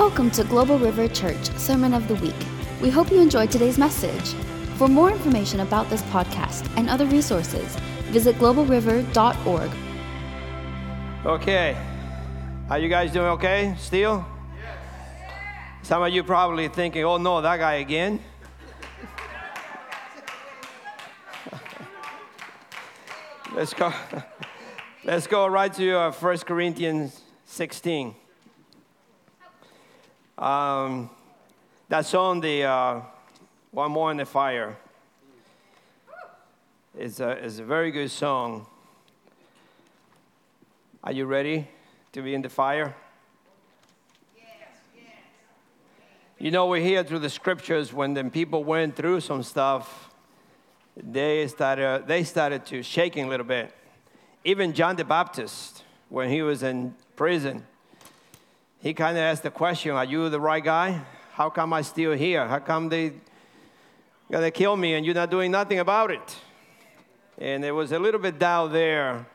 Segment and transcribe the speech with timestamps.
[0.00, 2.34] Welcome to Global River Church Sermon of the Week.
[2.80, 4.32] We hope you enjoyed today's message.
[4.78, 7.76] For more information about this podcast and other resources,
[8.08, 9.70] visit globalriver.org.
[11.26, 11.76] Okay.
[12.70, 14.24] Are you guys doing okay still?
[15.82, 18.20] Some of you probably thinking, oh no, that guy again.
[23.54, 23.92] Let's go.
[25.04, 28.14] Let's go right to uh, 1 Corinthians 16.
[30.40, 31.10] Um,
[31.90, 33.00] that's on the uh,
[33.72, 34.74] One More in the Fire.
[36.98, 38.66] It's a, it's a very good song.
[41.04, 41.68] Are you ready
[42.12, 42.96] to be in the fire?
[46.38, 50.08] You know, we hear through the scriptures when the people went through some stuff,
[50.96, 53.74] they started, they started to shaking a little bit.
[54.44, 57.66] Even John the Baptist, when he was in prison,
[58.80, 61.02] he kind of asked the question, Are you the right guy?
[61.32, 62.46] How come I still here?
[62.46, 63.12] How come they
[64.30, 66.36] gonna kill me and you're not doing nothing about it?
[67.38, 69.26] And there was a little bit doubt there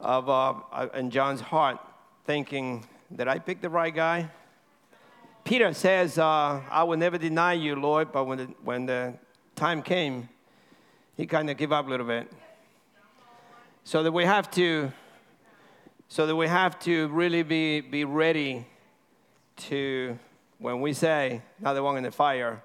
[0.00, 1.78] of uh, in John's heart,
[2.24, 4.30] thinking, Did I pick the right guy?
[5.44, 9.14] Peter says, uh, I will never deny you, Lord, but when the, when the
[9.56, 10.28] time came,
[11.16, 12.30] he kind of gave up a little bit.
[13.84, 14.92] So that we have to
[16.12, 18.66] so that we have to really be, be ready
[19.56, 20.18] to,
[20.58, 22.64] when we say, not the one in the fire,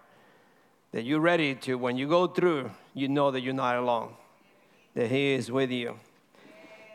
[0.91, 4.15] that you're ready to, when you go through, you know that you're not alone,
[4.95, 5.99] that He is with you.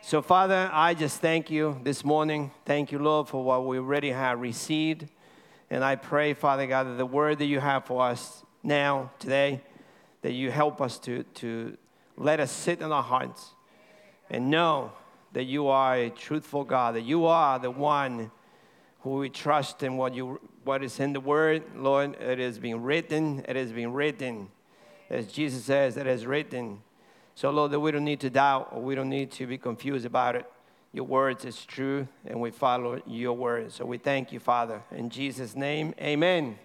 [0.02, 2.50] So, Father, I just thank you this morning.
[2.66, 5.06] Thank you, Lord, for what we already have received.
[5.70, 9.60] And I pray, Father God, that the word that you have for us now, today,
[10.22, 11.76] that you help us to, to
[12.16, 13.50] let us sit in our hearts
[14.28, 14.90] and know
[15.32, 18.30] that you are a truthful God, that you are the one
[19.00, 21.62] who we trust in what, you, what is in the Word.
[21.76, 24.48] Lord, it has been written, it has been written.
[25.08, 26.82] As Jesus says, it is written.
[27.34, 30.04] So, Lord, that we don't need to doubt or we don't need to be confused
[30.04, 30.46] about it.
[30.92, 33.76] Your words is true, and we follow your words.
[33.76, 34.82] So we thank you, Father.
[34.90, 36.58] In Jesus' name, amen.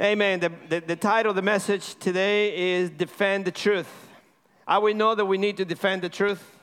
[0.00, 0.40] Amen.
[0.40, 4.08] The, the, the title of the message today is Defend the Truth.
[4.66, 6.59] How we know that we need to defend the truth?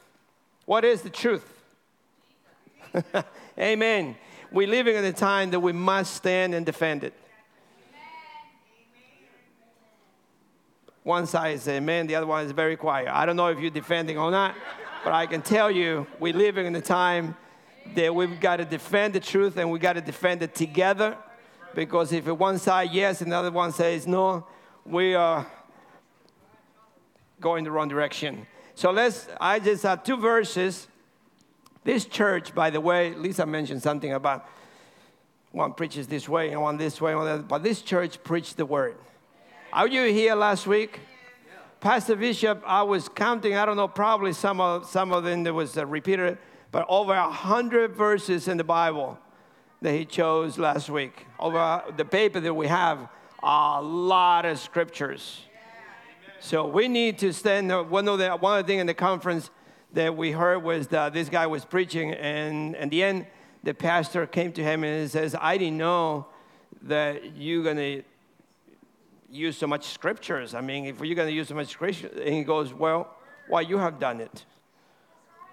[0.68, 1.50] What is the truth?
[3.58, 4.18] Amen.
[4.52, 7.14] We're living in a time that we must stand and defend it.
[11.04, 13.08] One side is amen, the other one is very quiet.
[13.08, 14.56] I don't know if you're defending or not,
[15.06, 17.38] but I can tell you we're living in a time
[17.96, 21.16] that we've got to defend the truth and we've got to defend it together
[21.76, 24.46] because if one side yes and the other one says no,
[24.86, 25.48] we are
[27.40, 28.46] going the wrong direction.
[28.78, 30.88] So let's, I just have two verses.
[31.84, 34.48] This church, by the way, Lisa mentioned something about
[35.52, 38.68] one preaches this way and one this way, one that, but this church preached the
[38.68, 38.96] word.
[39.74, 41.00] Are you here last week?
[41.80, 45.56] Pastor Bishop, I was counting, I don't know, probably some of, some of them there
[45.56, 46.38] was a repeater,
[46.72, 49.18] but over a hundred verses in the Bible
[49.82, 51.26] that he chose last week.
[51.40, 53.10] Over the paper that we have,
[53.42, 55.47] a lot of scriptures.
[56.40, 57.70] So we need to stand.
[57.90, 59.50] One of the one of the things in the conference
[59.94, 63.26] that we heard was that this guy was preaching, and at the end,
[63.64, 66.28] the pastor came to him and says, "I didn't know
[66.84, 68.04] that you're gonna
[69.30, 70.54] use so much scriptures.
[70.54, 73.16] I mean, if you're gonna use so much scripture," and he goes, "Well,
[73.48, 74.46] why you have done it?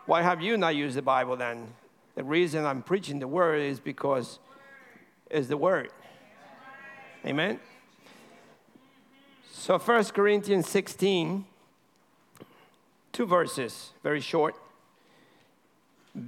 [0.07, 1.75] Why have you not used the Bible then?"
[2.15, 4.39] The reason I'm preaching the word is because
[5.31, 5.91] it's the word.
[7.25, 7.59] Amen.
[9.65, 11.43] So 1 Corinthians 16,
[13.13, 14.57] two verses, very short.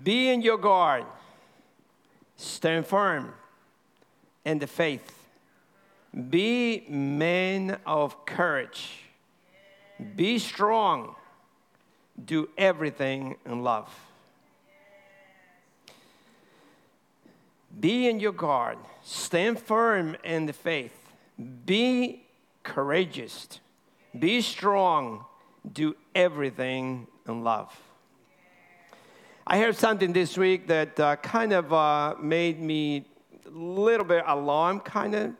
[0.02, 1.04] Be in your guard,
[2.38, 3.34] stand firm
[4.46, 5.28] in the faith.
[6.30, 9.00] Be men of courage.
[10.16, 11.14] Be strong.
[12.24, 13.94] Do everything in love.
[17.78, 20.96] Be in your guard, stand firm in the faith.
[21.66, 22.22] Be
[22.66, 23.60] courageous,
[24.18, 25.24] be strong,
[25.72, 27.72] do everything in love.
[29.46, 33.06] I heard something this week that uh, kind of uh, made me
[33.46, 35.34] a little bit alarmed, kind of.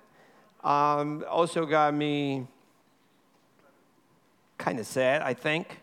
[0.62, 2.46] Um, also got me
[4.56, 5.81] kind of sad, I think.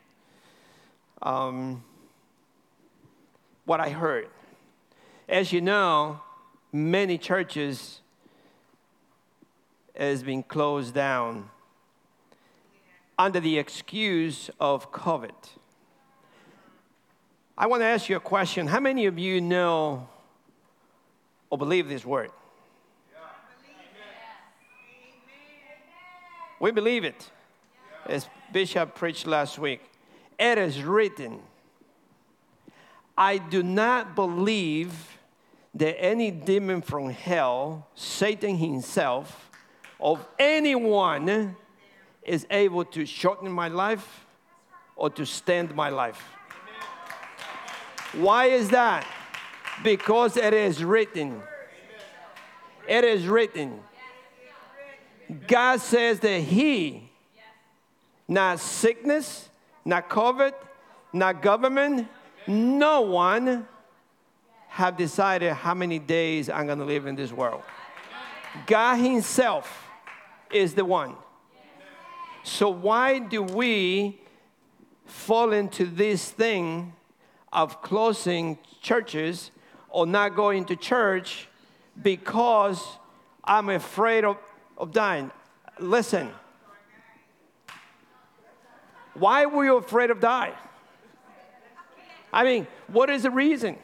[1.21, 1.83] Um,
[3.65, 4.29] what I heard.
[5.27, 6.21] As you know,
[6.71, 7.99] many churches
[9.95, 11.49] has been closed down
[13.17, 15.31] under the excuse of COVID.
[17.57, 18.67] I want to ask you a question.
[18.67, 20.07] How many of you know
[21.49, 22.31] or believe this word?
[26.59, 27.29] We believe it.
[28.05, 29.81] As Bishop preached last week,
[30.39, 31.39] it is written.
[33.17, 35.17] I do not believe
[35.75, 39.49] that any demon from hell, Satan himself,
[40.03, 41.55] of anyone
[42.23, 44.25] is able to shorten my life
[44.97, 46.21] or to stand my life.
[48.11, 49.07] Why is that?
[49.81, 51.41] Because it is written.
[52.87, 53.79] It is written.
[55.47, 57.09] God says that He,
[58.27, 59.49] not sickness,
[59.85, 60.51] not COVID,
[61.13, 62.09] not government,
[62.45, 63.65] no one
[64.67, 67.63] have decided how many days I'm going to live in this world.
[68.65, 69.82] God Himself
[70.53, 71.15] is the one.
[72.43, 74.19] So, why do we
[75.05, 76.93] fall into this thing
[77.51, 79.51] of closing churches
[79.89, 81.47] or not going to church
[82.01, 82.83] because
[83.43, 84.37] I'm afraid of,
[84.77, 85.31] of dying?
[85.79, 86.29] Listen,
[89.13, 90.53] why were you afraid of dying?
[92.31, 93.77] I mean, what is the reason?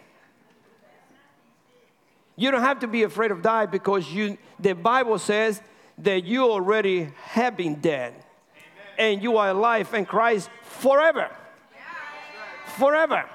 [2.36, 5.62] You don't have to be afraid of dying because you, the Bible says
[6.04, 8.13] that you already have been dead
[8.98, 11.30] and you are alive in Christ forever.
[12.78, 13.25] Forever.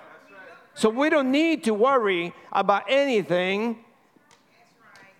[0.75, 3.79] So we don't need to worry about anything.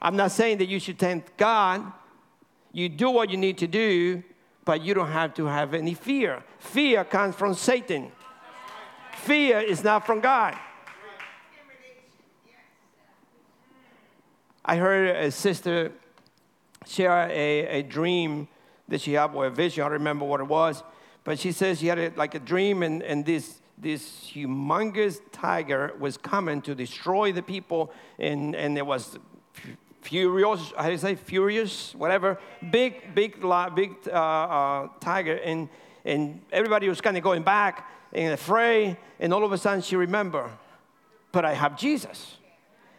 [0.01, 1.93] I'm not saying that you should thank God.
[2.73, 4.23] You do what you need to do,
[4.65, 6.43] but you don't have to have any fear.
[6.59, 8.11] Fear comes from Satan.
[9.13, 10.59] Fear is not from God.
[14.65, 15.93] I heard a sister
[16.87, 18.49] share a, a dream
[18.89, 19.83] that she had or a vision.
[19.83, 20.83] I don't remember what it was,
[21.25, 25.95] but she says she had a, like a dream, and, and this this humongous tiger
[25.99, 29.19] was coming to destroy the people, and, and it was
[30.01, 32.39] furious, how do you say, furious, whatever,
[32.71, 33.41] big, big,
[33.75, 35.69] big uh, uh, tiger, and,
[36.05, 38.97] and everybody was kind of going back in a fray.
[39.19, 40.51] and all of a sudden she remembered,
[41.33, 42.37] but I have Jesus.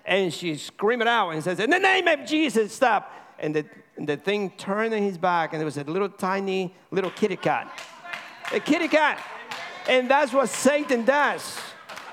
[0.05, 3.11] And she screamed out and says, in the name of Jesus, stop.
[3.39, 3.65] And the,
[3.97, 7.35] and the thing turned in his back, and there was a little tiny little kitty
[7.35, 7.79] cat.
[8.53, 9.21] A kitty cat.
[9.87, 11.59] And that's what Satan does.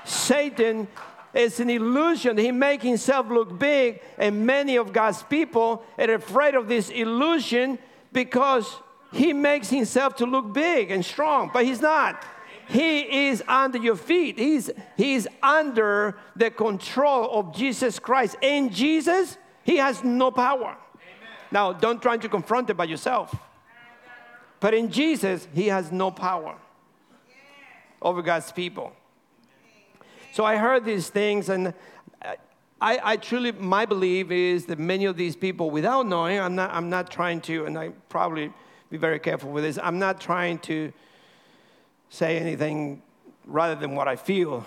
[0.05, 0.87] Satan
[1.33, 2.37] is an illusion.
[2.37, 7.79] He makes himself look big, and many of God's people are afraid of this illusion
[8.11, 8.77] because
[9.11, 12.23] he makes himself to look big and strong, but he's not.
[12.67, 14.39] He is under your feet.
[14.39, 18.35] He's, he's under the control of Jesus Christ.
[18.41, 20.77] In Jesus, he has no power.
[21.53, 23.33] Now, don't try to confront it by yourself.
[24.59, 26.55] But in Jesus, he has no power
[28.01, 28.91] over God's people.
[30.31, 31.75] So I heard these things, and
[32.81, 36.73] I, I, truly, my belief is that many of these people, without knowing, I'm not,
[36.73, 38.51] I'm not trying to, and I probably
[38.89, 40.91] be very careful with this, I'm not trying to
[42.09, 43.03] say anything
[43.45, 44.65] rather than what I feel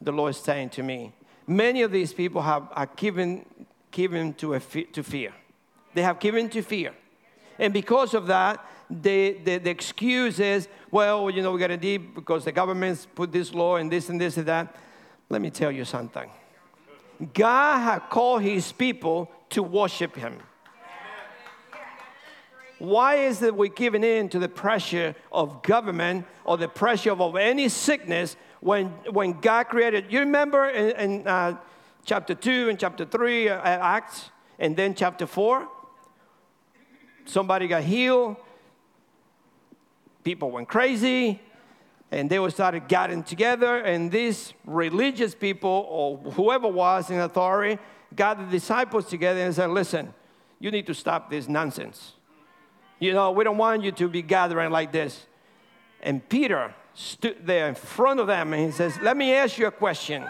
[0.00, 1.12] the Lord is saying to me.
[1.48, 3.44] Many of these people have are given,
[3.90, 5.32] given to, a, to fear.
[5.98, 6.92] They have given to fear.
[7.58, 11.76] And because of that, the, the, the excuse is, well, you know, we got to
[11.76, 14.76] deep because the government's put this law and this and this and that.
[15.28, 16.30] Let me tell you something.
[17.34, 20.38] God had called his people to worship him.
[22.78, 27.34] Why is it we're giving in to the pressure of government or the pressure of
[27.34, 30.12] any sickness when, when God created?
[30.12, 31.56] You remember in, in uh,
[32.04, 35.68] chapter 2 and chapter 3, uh, Acts, and then chapter 4?
[37.28, 38.36] Somebody got healed,
[40.24, 41.40] people went crazy
[42.10, 47.78] and they were started getting together and these religious people or whoever was in authority
[48.16, 50.14] got the disciples together and said listen
[50.58, 52.14] you need to stop this nonsense.
[52.98, 55.26] You know we don't want you to be gathering like this.
[56.02, 59.66] And peter stood there in front of them and he says let me ask you
[59.66, 60.26] a question.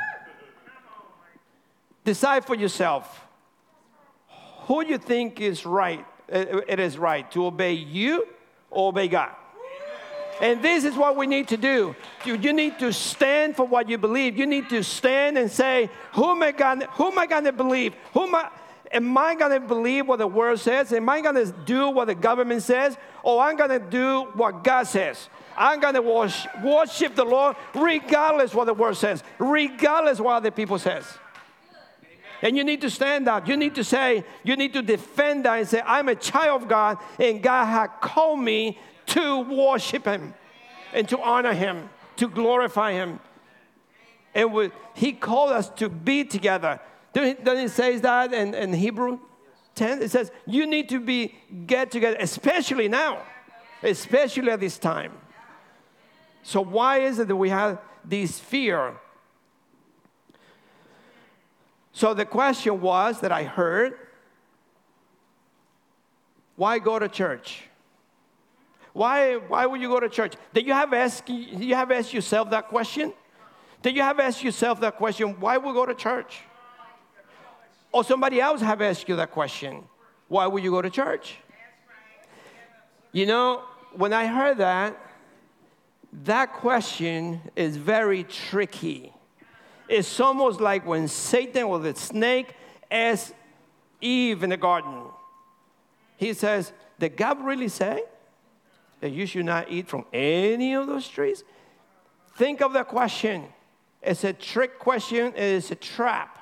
[2.05, 3.25] Decide for yourself.
[4.67, 8.27] Who you think is right it is right to obey you
[8.71, 9.35] or obey god
[10.41, 11.97] and this is what we need to do.
[12.25, 14.37] You, need to stand for what you believe.
[14.37, 16.85] You need to stand and say, Who am I going
[17.29, 17.95] gonna believe?
[18.13, 18.51] Who am I
[18.93, 20.93] am I going to believe what the word says?
[20.93, 22.97] Am I going to do what the government says?
[23.23, 25.29] Or I'm going to do what God says?
[25.57, 30.79] I'm going to worship, the Lord regardless what the word says, regardless what the people
[30.79, 31.05] says.
[32.43, 33.49] And you need to stand up.
[33.49, 36.69] You need to say, you need to defend that and say, I'm a child of
[36.69, 40.35] God, and God has called me to worship Him
[40.93, 43.19] and to honor Him, to glorify Him.
[44.35, 46.81] And we, He called us to be together,
[47.13, 49.19] Doesn't it say that in, in Hebrew
[49.75, 50.03] 10?
[50.03, 51.35] It says, you need to be
[51.67, 53.23] get together, especially now,
[53.83, 55.13] especially at this time.
[56.43, 58.95] So why is it that we have this fear?
[61.99, 63.99] So the question was that I heard,
[66.55, 67.65] why go to church?
[68.93, 70.35] Why, why would you go to church?
[70.55, 73.13] Did you have asked, you have asked yourself that question?
[73.83, 75.41] Did you have asked yourself that question?
[75.41, 76.39] Why would go to church?
[77.91, 79.83] Or somebody else have asked you that question.
[80.29, 81.39] Why would you go to church?
[83.11, 84.97] You know, when I heard that,
[86.13, 89.13] that question is very tricky.
[89.89, 92.55] It's almost like when Satan or the snake
[92.91, 93.33] asked
[94.01, 95.03] Eve in the garden.
[96.17, 98.03] He says, Did God really say
[99.01, 101.45] that you should not eat from any of those trees?
[102.37, 103.47] Think of the question.
[104.03, 106.39] It's a trick question, it's a trap.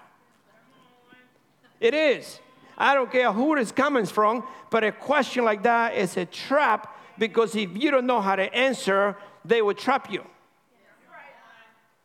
[1.80, 2.40] It is.
[2.78, 6.94] I don't care who it's coming from, but a question like that is a trap
[7.18, 10.24] because if you don't know how to answer, they will trap you.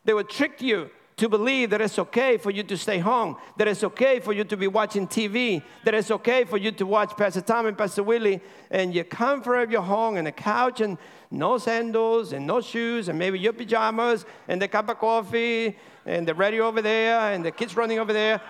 [0.06, 0.90] They will trick you
[1.22, 4.44] to believe that it's okay for you to stay home, that it's okay for you
[4.44, 8.02] to be watching TV, that it's okay for you to watch Pastor Tom and Pastor
[8.02, 10.98] Willie, and you comfort of your home and a couch and
[11.30, 16.28] no sandals and no shoes and maybe your pajamas and the cup of coffee and
[16.28, 18.42] the radio over there and the kids running over there.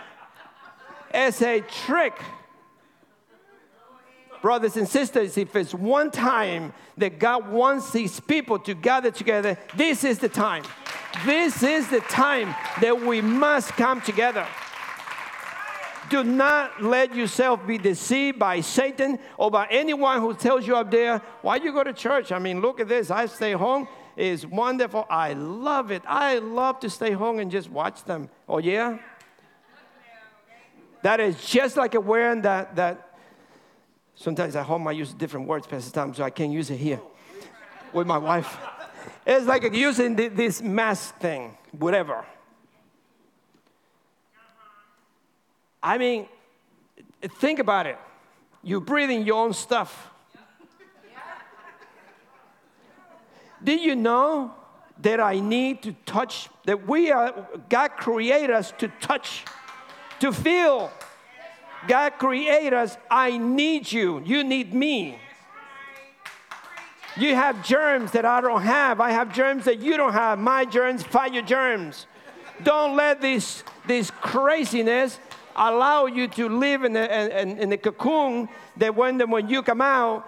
[1.13, 2.17] It's a trick
[4.41, 9.57] brothers and sisters, if it's one time that God wants these people to gather together,
[9.75, 10.63] this is the time.
[11.25, 14.47] This is the time that we must come together.
[16.09, 20.91] Do not let yourself be deceived by Satan or by anyone who tells you up
[20.91, 22.31] there, why you go to church?
[22.31, 23.11] I mean, look at this.
[23.11, 23.87] I stay home.
[24.17, 25.05] It's wonderful.
[25.09, 26.01] I love it.
[26.05, 28.29] I love to stay home and just watch them.
[28.49, 28.97] Oh, yeah?
[31.01, 33.11] That is just like wearing that, that
[34.21, 37.01] Sometimes at home I use different words, Pastor Tom, so I can't use it here
[37.91, 38.55] with my wife.
[39.25, 42.25] It's like using this mask thing, whatever.
[45.83, 46.27] I mean,
[47.39, 47.97] think about it.
[48.63, 50.09] You're breathing your own stuff.
[53.63, 54.53] Did you know
[55.01, 59.45] that I need to touch, that we are, God created us to touch,
[60.19, 60.91] to feel,
[61.87, 62.97] God created us.
[63.09, 64.21] I need you.
[64.23, 65.17] You need me.
[67.17, 69.01] You have germs that I don't have.
[69.01, 70.39] I have germs that you don't have.
[70.39, 72.07] My germs fight your germs.
[72.63, 75.19] Don't let this, this craziness
[75.55, 79.81] allow you to live in the, in, in the cocoon that when, when you come
[79.81, 80.27] out,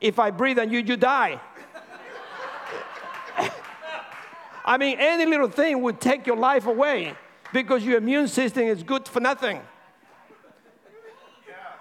[0.00, 1.40] if I breathe on you, you die.
[4.64, 7.14] I mean, any little thing would take your life away
[7.52, 9.60] because your immune system is good for nothing.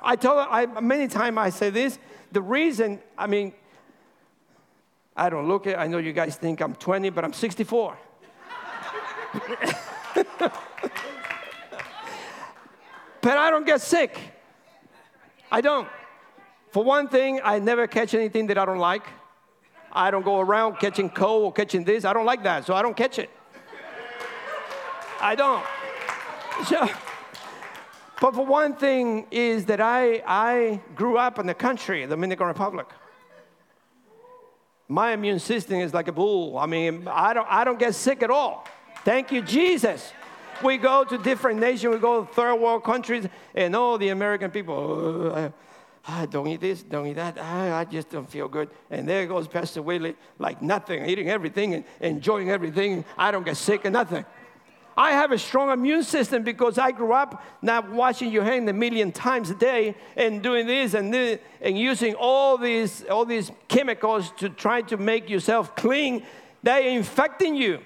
[0.02, 1.98] I tell I, many times I say this.
[2.32, 3.54] The reason, I mean,
[5.16, 5.78] I don't look it.
[5.78, 7.98] I know you guys think I'm 20, but I'm 64.
[13.22, 14.18] but I don't get sick.
[15.52, 15.88] I don't.
[16.72, 19.04] For one thing, I never catch anything that I don't like.
[19.92, 22.06] I don't go around catching cold or catching this.
[22.06, 23.30] I don't like that, so I don't catch it.
[25.20, 25.66] I don't.
[26.66, 26.88] So,
[28.22, 32.48] but for one thing is that I, I grew up in the country, the Dominican
[32.48, 32.88] Republic.
[34.92, 36.58] My immune system is like a bull.
[36.58, 38.68] I mean, I don't, I don't get sick at all.
[39.06, 40.12] Thank you, Jesus.
[40.64, 44.52] We go to different nations, we go to third world countries, and all the American
[44.52, 45.54] people, I,
[46.06, 48.70] I, don't eat this, don't eat that, I, I, just don't feel good.
[48.90, 53.06] And there goes Pastor Willie, like nothing, eating everything and enjoying everything.
[53.18, 54.26] I don't get sick and nothing.
[55.00, 58.74] I have a strong immune system because I grew up not washing your hand a
[58.74, 63.50] million times a day and doing this and this and using all these all these
[63.70, 66.26] chemicals to try to make yourself clean.
[66.64, 67.80] They're infecting you.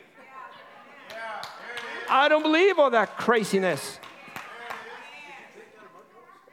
[2.10, 4.00] I don't believe all that craziness.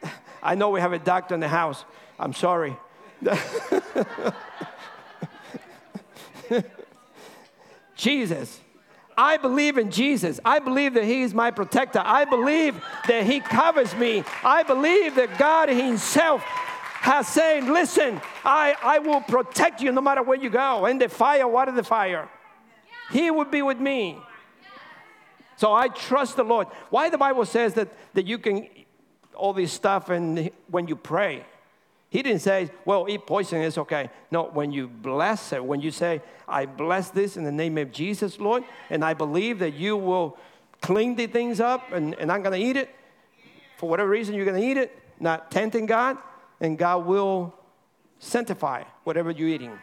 [0.42, 1.86] I know we have a doctor in the house.
[2.18, 2.76] I'm sorry.
[7.96, 8.60] Jesus.
[9.16, 10.40] I believe in Jesus.
[10.44, 12.02] I believe that He is my protector.
[12.04, 14.24] I believe that He covers me.
[14.44, 20.22] I believe that God Himself has said, Listen, I, I will protect you no matter
[20.22, 20.86] where you go.
[20.86, 22.28] In the fire, what is the fire?
[23.10, 24.18] He will be with me.
[25.56, 26.68] So I trust the Lord.
[26.88, 28.66] Why the Bible says that, that you can
[29.40, 31.44] all this stuff and when you pray.
[32.10, 34.10] He didn't say, well, eat poison, it's okay.
[34.32, 37.92] No, when you bless it, when you say, I bless this in the name of
[37.92, 40.36] Jesus, Lord, and I believe that you will
[40.82, 42.90] clean the things up and, and I'm going to eat it.
[43.76, 46.18] For whatever reason, you're going to eat it, not tempting God,
[46.60, 47.54] and God will
[48.18, 49.78] sanctify whatever you're eating.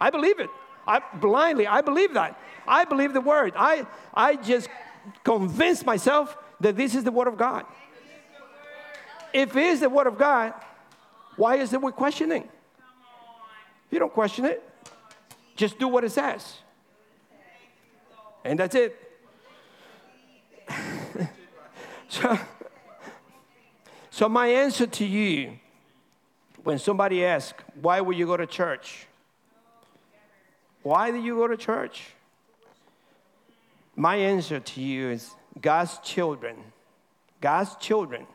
[0.00, 0.48] I believe it.
[0.86, 2.40] I blindly, I believe that.
[2.66, 3.52] I believe the word.
[3.54, 4.68] I, I just
[5.24, 7.66] convince myself that this is the word of God.
[9.32, 10.54] If it is the word of God,
[11.36, 12.48] why is it we're questioning?
[13.90, 14.62] You don't question it.
[15.54, 16.58] Just do what it says.
[18.44, 18.96] And that's it.
[22.08, 22.38] so,
[24.10, 25.58] so, my answer to you
[26.64, 29.06] when somebody asks, Why will you go to church?
[30.82, 32.12] Why do you go to church?
[33.94, 36.56] My answer to you is God's children.
[37.40, 38.26] God's children.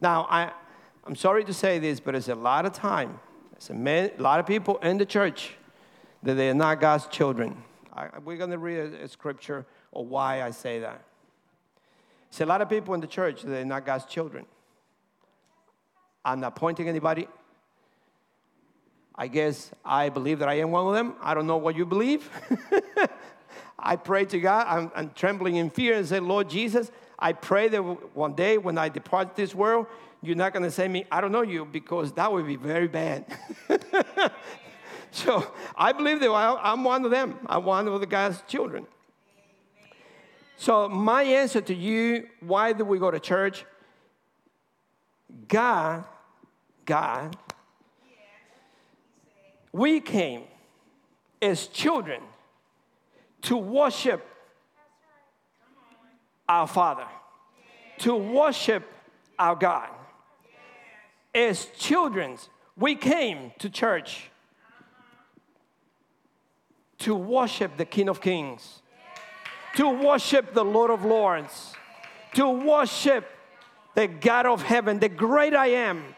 [0.00, 0.52] Now, I,
[1.04, 3.18] I'm sorry to say this, but it's a lot of time.
[3.52, 5.54] There's a, man, a lot of people in the church
[6.22, 7.56] that they are not God's children.
[7.92, 11.02] I, we're going to read a, a scripture of why I say that.
[12.30, 14.46] See, a lot of people in the church, they're not God's children.
[16.24, 17.28] I'm not pointing anybody.
[19.14, 21.14] I guess I believe that I am one of them.
[21.20, 22.30] I don't know what you believe.
[23.78, 24.66] I pray to God.
[24.68, 27.80] I'm, I'm, trembling in fear and say, Lord Jesus, I pray that
[28.16, 29.86] one day when I depart this world,
[30.22, 32.88] you're not going to say me, I don't know you, because that would be very
[32.88, 33.26] bad.
[35.10, 37.38] so I believe that I'm one of them.
[37.46, 38.86] I'm one of the God's children.
[40.56, 43.64] So, my answer to you, why do we go to church?
[45.48, 46.04] God,
[46.84, 47.36] God,
[49.72, 50.44] we came
[51.40, 52.22] as children
[53.42, 54.24] to worship
[56.48, 57.06] our Father,
[57.98, 58.84] to worship
[59.38, 59.88] our God.
[61.34, 62.36] As children,
[62.76, 64.30] we came to church
[66.98, 68.82] to worship the King of Kings
[69.76, 71.74] to worship the Lord of Lords,
[72.34, 73.28] to worship
[73.94, 76.14] the God of heaven, the great I am.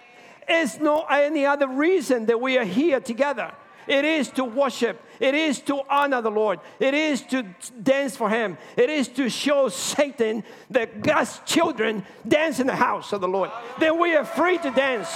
[0.49, 3.53] It's no any other reason that we are here together.
[3.87, 5.03] It is to worship.
[5.20, 6.61] It is to honor the Lord.
[6.81, 7.44] It is to
[7.83, 8.59] dance for Him.
[8.77, 13.51] It is to show Satan that God's children dance in the house of the Lord.
[13.81, 15.12] That we are free to dance.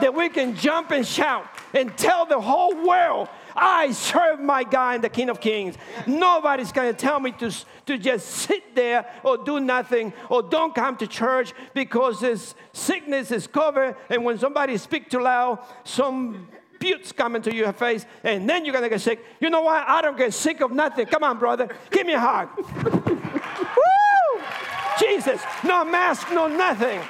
[0.00, 4.96] That we can jump and shout and tell the whole world I serve my God
[4.96, 5.76] and the King of Kings.
[6.06, 7.52] Nobody's going to tell me to,
[7.86, 13.30] to just sit there or do nothing or don't come to church because this sickness
[13.30, 13.96] is covered.
[14.08, 16.48] And when somebody speaks too loud, some
[16.82, 19.24] buttes come into your face, and then you're going to get sick.
[19.40, 19.88] You know what?
[19.88, 21.06] I don't get sick of nothing.
[21.06, 21.68] Come on, brother.
[21.90, 22.48] Give me a hug.
[23.76, 24.42] Woo!
[24.98, 25.40] Jesus.
[25.64, 27.00] No mask, no nothing.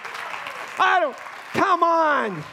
[0.78, 1.16] I don't.
[1.52, 2.44] Come on.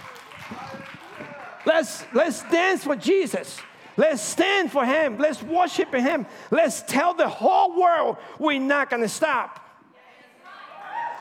[1.65, 3.59] Let's, let's dance for Jesus.
[3.97, 5.17] Let's stand for Him.
[5.17, 6.25] Let's worship Him.
[6.51, 9.65] Let's tell the whole world we're not going to stop.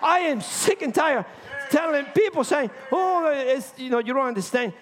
[0.00, 1.26] I am sick and tired
[1.70, 4.72] telling people saying, "Oh, it's, you know, you don't understand."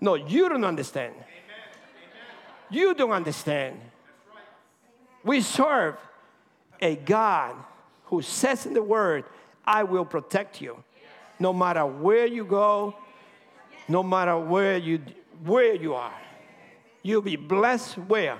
[0.00, 1.14] No, you don't understand.
[2.70, 3.80] You don't understand.
[5.24, 5.96] We serve
[6.80, 7.56] a God
[8.06, 9.24] who says in the Word,
[9.64, 10.82] "I will protect you,
[11.38, 12.94] no matter where you go,
[13.88, 15.00] no matter where you
[15.44, 16.14] where you are."
[17.02, 18.38] You'll be blessed where?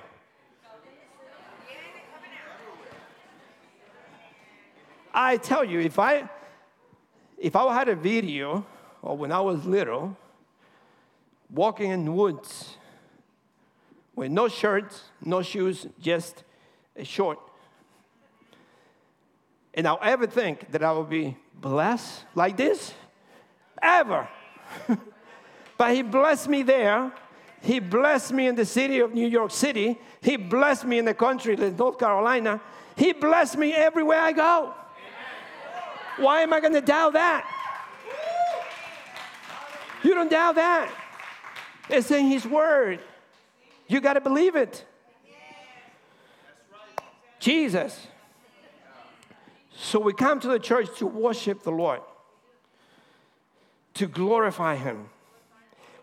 [5.14, 6.28] I tell you, if I
[7.38, 8.66] if I had a video
[9.02, 10.16] or when I was little,
[11.50, 12.76] walking in woods
[14.14, 16.44] with no shirt, no shoes, just
[16.96, 17.38] a short.
[19.74, 22.94] And I'll ever think that I will be blessed like this?
[23.82, 24.28] Ever.
[25.78, 27.12] but he blessed me there
[27.66, 29.98] he blessed me in the city of New York City.
[30.22, 32.60] He blessed me in the country North Carolina.
[32.94, 34.72] He blessed me everywhere I go.
[36.18, 37.44] Why am I going to doubt that?
[40.04, 40.94] You don't doubt that.
[41.88, 43.00] It's in His Word.
[43.88, 44.84] You got to believe it.
[47.38, 48.06] Jesus.
[49.74, 52.00] So we come to the church to worship the Lord,
[53.94, 55.10] to glorify Him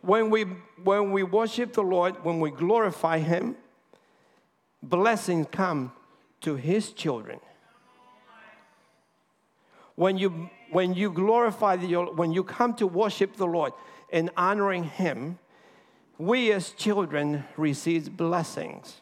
[0.04, 0.44] when we,
[0.84, 3.56] when we worship the Lord, when we glorify Him,
[4.84, 5.94] blessings come
[6.42, 7.40] to His children.
[9.96, 13.72] When you, when you glorify the, when you come to worship the Lord
[14.12, 15.40] and honoring Him,
[16.18, 19.02] we as children receive blessings.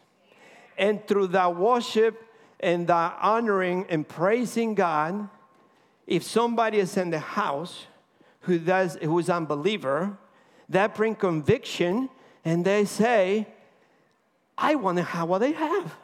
[0.78, 2.22] And through that worship
[2.60, 5.30] and that honoring and praising God,
[6.08, 7.86] if somebody is in the house
[8.42, 10.18] who does who's unbeliever,
[10.70, 12.10] that bring conviction
[12.44, 13.48] and they say,
[14.58, 15.96] I want to have what they have.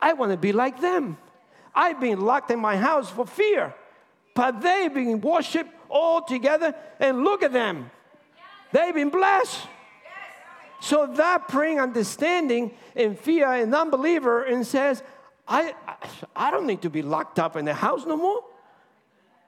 [0.00, 1.18] I want to be like them.
[1.74, 3.74] I've been locked in my house for fear.
[4.34, 7.90] But they've been worshiped all together, and look at them.
[8.72, 9.60] They've been blessed.
[10.86, 15.02] So that bring understanding and fear an unbeliever and says,
[15.48, 15.74] I,
[16.36, 18.44] I don't need to be locked up in the house no more.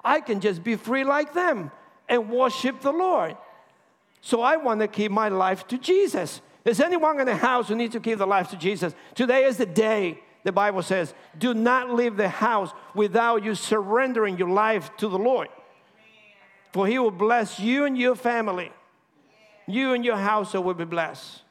[0.04, 1.70] I can just be free like them
[2.08, 3.36] and worship the Lord.
[4.20, 6.40] So I want to keep my life to Jesus.
[6.64, 8.92] Is anyone in the house who needs to keep the life to Jesus?
[9.14, 14.38] Today is the day, the Bible says, do not leave the house without you surrendering
[14.38, 15.46] your life to the Lord.
[16.72, 18.72] For he will bless you and your family.
[19.68, 21.42] You and your household will be blessed.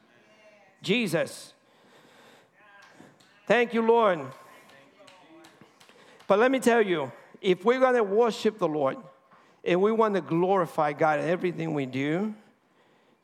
[0.82, 1.54] Jesus.
[3.46, 4.20] Thank you, Lord.
[6.26, 8.96] But let me tell you, if we're going to worship the Lord
[9.64, 12.34] and we want to glorify God in everything we do,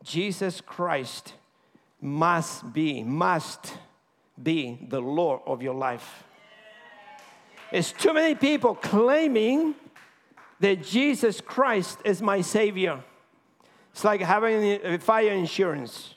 [0.05, 1.35] Jesus Christ
[2.01, 3.77] must be, must
[4.41, 6.25] be the Lord of your life.
[7.73, 9.75] It's too many people claiming
[10.61, 13.03] that Jesus Christ is my Savior.
[13.95, 16.17] It's like having a fire insurance.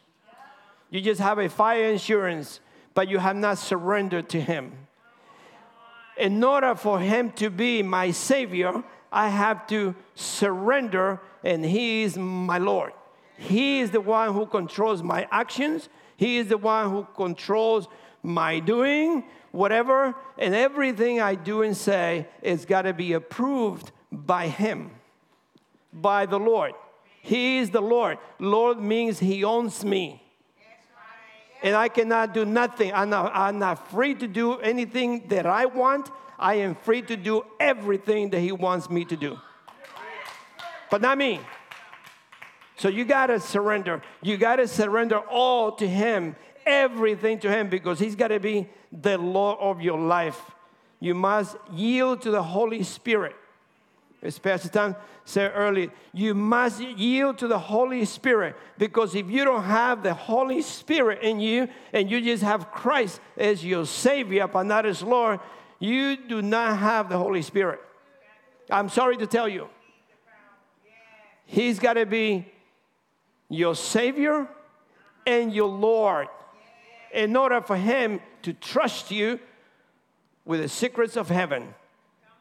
[0.90, 2.60] You just have a fire insurance,
[2.96, 4.72] but you have not surrendered to Him.
[6.18, 12.18] In order for Him to be my Savior, I have to surrender, and He is
[12.18, 12.94] my Lord.
[13.38, 17.88] He is the one who controls my actions, He is the one who controls
[18.24, 24.48] my doing, whatever, and everything I do and say is got to be approved by
[24.48, 24.90] Him,
[25.94, 26.74] by the Lord.
[27.28, 28.20] He is the Lord.
[28.40, 30.24] Lord means He owns me.
[31.62, 32.94] And I cannot do nothing.
[32.94, 36.10] I'm not, I'm not free to do anything that I want.
[36.40, 39.38] I am free to do everything that He wants me to do.
[40.90, 41.42] But not me.
[42.78, 44.02] So you got to surrender.
[44.22, 46.34] You got to surrender all to Him,
[46.66, 50.40] everything to Him, because He's got to be the Lord of your life.
[51.02, 53.36] You must yield to the Holy Spirit.
[54.22, 59.46] As Pastor Tom said earlier, you must yield to the Holy Spirit because if you
[59.46, 64.48] don't have the Holy Spirit in you and you just have Christ as your Savior
[64.48, 65.40] but not as Lord,
[65.80, 67.80] you do not have the Holy Spirit.
[68.70, 69.70] I'm sorry to tell you.
[71.46, 72.46] He's got to be
[73.50, 74.48] your Savior
[75.26, 76.28] and your Lord
[77.14, 79.40] in order for Him to trust you
[80.44, 81.74] with the secrets of heaven.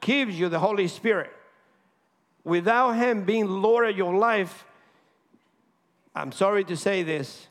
[0.00, 1.32] Gives you the Holy Spirit.
[2.46, 4.64] Without Him being Lord of your life,
[6.14, 7.48] I'm sorry to say this,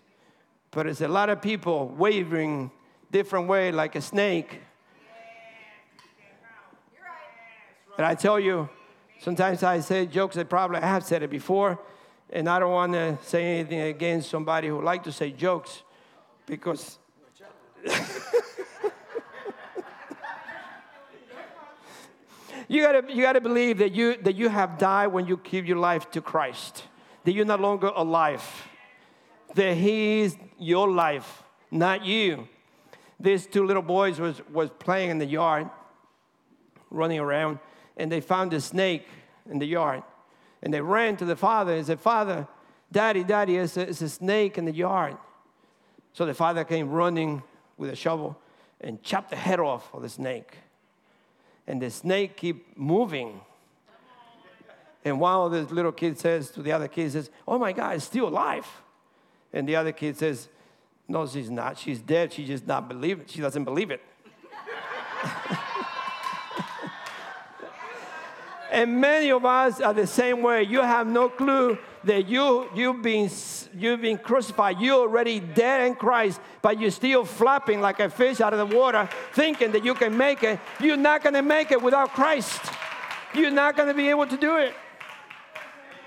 [0.71, 2.71] but it's a lot of people wavering
[3.11, 4.61] different way like a snake.
[7.97, 8.69] And I tell you,
[9.19, 11.77] sometimes I say jokes that probably I have said it before,
[12.29, 15.83] and I don't want to say anything against somebody who like to say jokes
[16.45, 16.99] because
[22.67, 25.77] you gotta, you gotta believe that you, that you have died when you give your
[25.77, 26.83] life to Christ,
[27.23, 28.43] that you're no longer alive,
[29.53, 32.47] that He is your life, not you.
[33.19, 35.69] These two little boys was, was playing in the yard,
[36.89, 37.59] running around,
[37.97, 39.07] and they found a snake
[39.49, 40.03] in the yard.
[40.61, 42.47] And they ran to the father and said, Father,
[42.91, 45.17] Daddy, Daddy, it's a, it's a snake in the yard.
[46.13, 47.43] So the father came running
[47.77, 48.37] with a shovel
[48.81, 50.57] and chopped the head off of the snake.
[51.67, 53.41] And the snake keep moving.
[55.03, 57.95] And one of the little kids says to the other kid, says, Oh my God,
[57.95, 58.67] it's still alive.
[59.53, 60.49] And the other kid says,
[61.07, 61.77] No, she's not.
[61.77, 62.33] She's dead.
[62.33, 63.29] She just not believe it.
[63.29, 64.01] She doesn't believe it.
[68.75, 70.63] and many of us are the same way.
[70.63, 73.29] You have no clue that you, you've, been,
[73.73, 74.81] you've been crucified.
[74.81, 78.75] You're already dead in Christ, but you're still flapping like a fish out of the
[78.75, 80.59] water, thinking that you can make it.
[80.81, 82.61] You're not going to make it without Christ.
[83.33, 84.73] You're not going to be able to do it.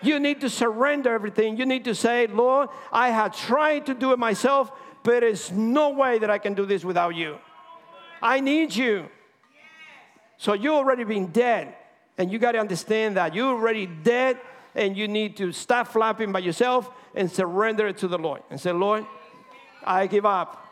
[0.03, 1.57] You need to surrender everything.
[1.57, 4.71] You need to say, Lord, I have tried to do it myself,
[5.03, 7.39] but there's no way that I can do this without you.
[8.21, 9.09] I need you.
[10.37, 11.75] So you already been dead,
[12.19, 14.39] and you got to understand that you're already dead
[14.75, 18.61] and you need to stop flapping by yourself and surrender it to the Lord and
[18.61, 19.07] say, Lord,
[19.85, 20.67] I give up.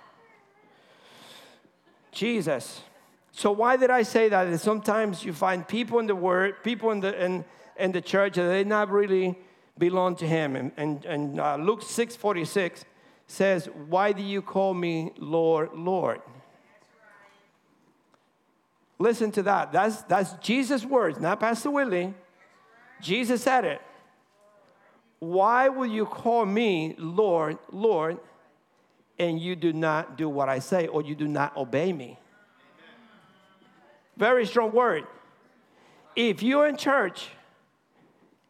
[2.12, 2.82] Jesus.
[3.32, 4.59] So why did I say that?
[4.61, 7.44] Sometimes you find people in the word, people in the in,
[7.78, 9.38] in the church that they not really
[9.78, 10.56] belong to him.
[10.56, 12.85] And, and, and uh, Luke 6 46
[13.26, 16.20] says, Why do you call me Lord, Lord?
[18.98, 19.72] Listen to that.
[19.72, 22.14] That's, that's Jesus' words, not Pastor Willie.
[23.00, 23.82] Jesus said it.
[25.18, 28.18] Why will you call me Lord, Lord,
[29.18, 32.18] and you do not do what I say or you do not obey me?
[34.16, 35.04] Very strong word.
[36.14, 37.28] If you're in church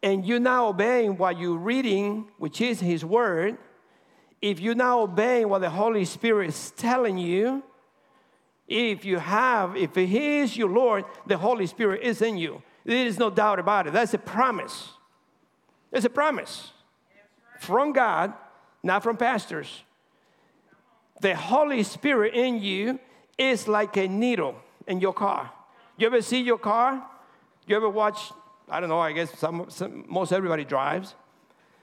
[0.01, 3.57] and you're not obeying what you're reading, which is His word,
[4.41, 7.63] if you're not obeying what the Holy Spirit is telling you,
[8.67, 12.61] if you have, if He is your Lord, the Holy Spirit is in you.
[12.83, 13.93] There is no doubt about it.
[13.93, 14.89] That's a promise.
[15.91, 16.71] It's a promise
[17.59, 18.33] from God,
[18.83, 19.83] not from pastors.
[21.21, 22.99] The Holy Spirit in you
[23.37, 25.51] is like a needle in your car.
[25.97, 27.03] You ever see your car?
[27.65, 28.31] You ever watch?
[28.69, 31.15] I don't know, I guess some, some, most everybody drives.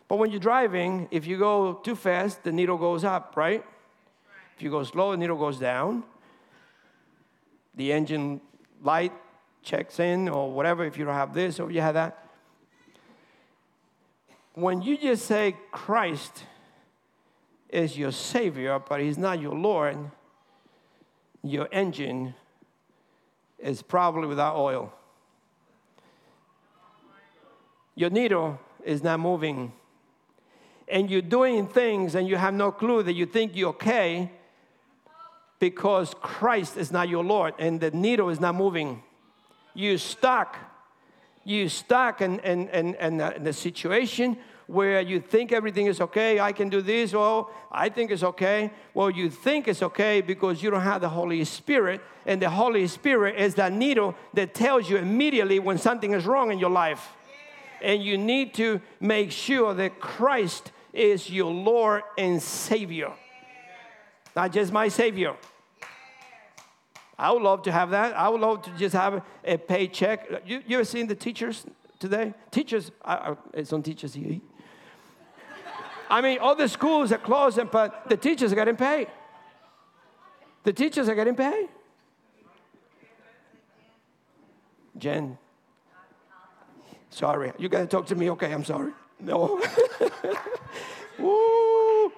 [0.06, 3.64] But when you're driving, if you go too fast, the needle goes up, right?
[4.56, 6.04] If you go slow, the needle goes down.
[7.76, 8.40] The engine
[8.82, 9.12] light
[9.62, 12.28] checks in, or whatever, if you don't have this or you have that.
[14.54, 16.44] When you just say Christ
[17.68, 19.98] is your Savior, but He's not your Lord,
[21.42, 22.34] your engine
[23.58, 24.92] is probably without oil.
[27.96, 29.72] Your needle is not moving.
[30.86, 34.30] And you're doing things and you have no clue that you think you're okay
[35.70, 39.02] because Christ is not your Lord and the needle is not moving.
[39.72, 40.58] You're stuck.
[41.42, 46.38] You're stuck in, in, in, in, the, in situation where you think everything is okay,
[46.38, 48.70] I can do this, or I think it's okay.
[48.92, 52.86] Well, you think it's okay because you don't have the Holy Spirit, and the Holy
[52.86, 57.08] Spirit is that needle that tells you immediately when something is wrong in your life.
[57.80, 63.12] And you need to make sure that Christ is your Lord and Savior,
[64.36, 65.34] not just my Savior.
[67.18, 68.16] I would love to have that.
[68.16, 70.28] I would love to just have a paycheck.
[70.46, 71.64] You, you ever seen the teachers
[71.98, 72.34] today?
[72.50, 74.40] Teachers, I, I, some teachers here.
[76.10, 79.08] I mean, all the schools are closed, but the teachers are getting paid.
[80.64, 81.68] The teachers are getting paid.
[84.96, 85.36] Jen,
[87.10, 88.30] sorry, you got to talk to me.
[88.30, 88.92] Okay, I'm sorry.
[89.18, 89.60] No.
[91.18, 92.12] Woo.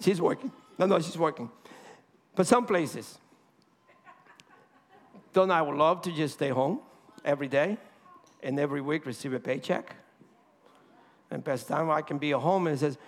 [0.00, 0.52] She's working.
[0.78, 1.50] No, no, she's working.
[2.34, 3.18] But some places,
[5.32, 6.80] don't I would love to just stay home
[7.24, 7.78] every day
[8.42, 9.96] and every week receive a paycheck?
[11.30, 12.98] And Pastor time I can be at home and says,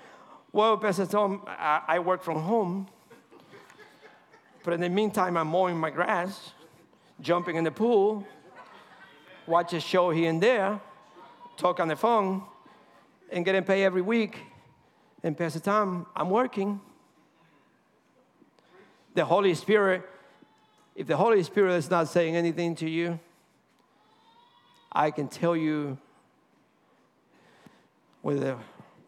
[0.53, 2.89] well, Pastor Tom, I, I work from home.
[4.63, 6.53] But in the meantime, I'm mowing my grass,
[7.21, 8.27] jumping in the pool,
[9.47, 10.81] watch a show here and there,
[11.59, 12.45] talk on the phone,
[13.31, 14.39] and getting paid every week.
[15.23, 16.81] And Pastor Tom, I'm working.
[19.15, 20.09] The Holy Spirit,
[20.95, 23.19] if the Holy Spirit is not saying anything to you,
[24.93, 25.99] I can tell you
[28.23, 28.57] with a,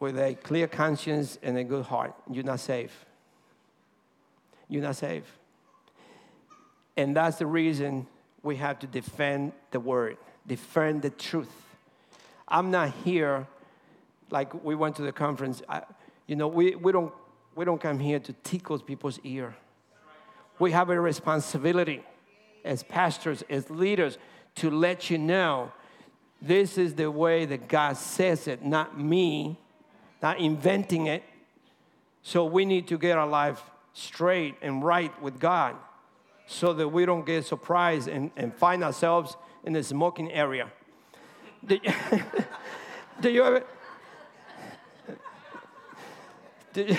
[0.01, 3.07] with a clear conscience and a good heart, you're not safe.
[4.69, 5.25] You're not safe.
[6.97, 8.07] And that's the reason
[8.43, 11.51] we have to defend the word, defend the truth.
[12.49, 13.47] I'm not here
[14.31, 15.63] like we went to the conference.
[15.69, 15.83] I,
[16.27, 17.13] you know, we, we, don't,
[17.55, 19.55] we don't come here to tickle people's ear.
[20.59, 22.03] We have a responsibility
[22.65, 24.19] as pastors, as leaders,
[24.57, 25.73] to let you know
[26.41, 29.59] this is the way that God says it, not me,
[30.23, 31.23] not inventing it.
[32.23, 35.77] So we need to get our life straight and right with God
[36.47, 40.71] so that we don't get surprised and, and find ourselves in the smoking area.
[41.65, 43.65] Do you, ever?
[46.73, 46.97] Do you,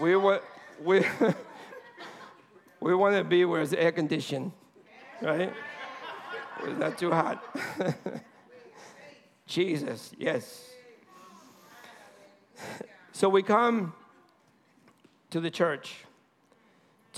[0.00, 0.40] we were,
[0.82, 1.04] we,
[2.80, 4.52] we want to be where it's air conditioned,
[5.22, 5.52] right?
[6.64, 7.44] It's not too hot.
[9.46, 10.64] Jesus, yes.
[13.12, 13.92] So we come
[15.30, 16.04] to the church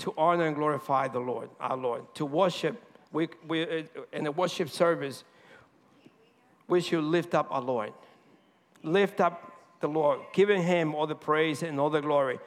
[0.01, 2.81] to honor and glorify the Lord, our Lord, to worship.
[3.11, 5.23] We, we, in the worship service,
[6.67, 7.93] we should lift up our Lord.
[8.83, 12.39] Lift up the Lord, giving Him all the praise and all the glory.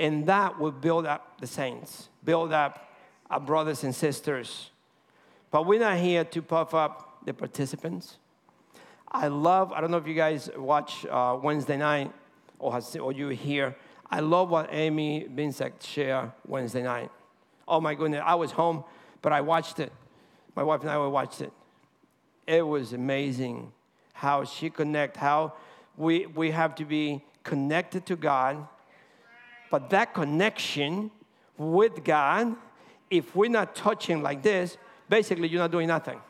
[0.00, 2.92] And that will build up the saints, build up
[3.30, 4.70] our brothers and sisters.
[5.50, 8.16] But we're not here to puff up the participants.
[9.10, 12.10] I love, I don't know if you guys watch uh, Wednesday night
[12.58, 13.76] or, has, or you hear,
[14.12, 17.10] I love what Amy Vincent shared Wednesday night.
[17.66, 18.84] Oh my goodness, I was home,
[19.22, 19.92] but I watched it.
[20.54, 21.52] My wife and I watched it.
[22.46, 23.72] It was amazing
[24.12, 25.54] how she connect, how
[25.96, 28.68] we, we have to be connected to God
[29.72, 31.10] but that connection
[31.56, 32.54] with God,
[33.08, 34.76] if we're not touching like this,
[35.08, 36.20] basically you're not doing nothing.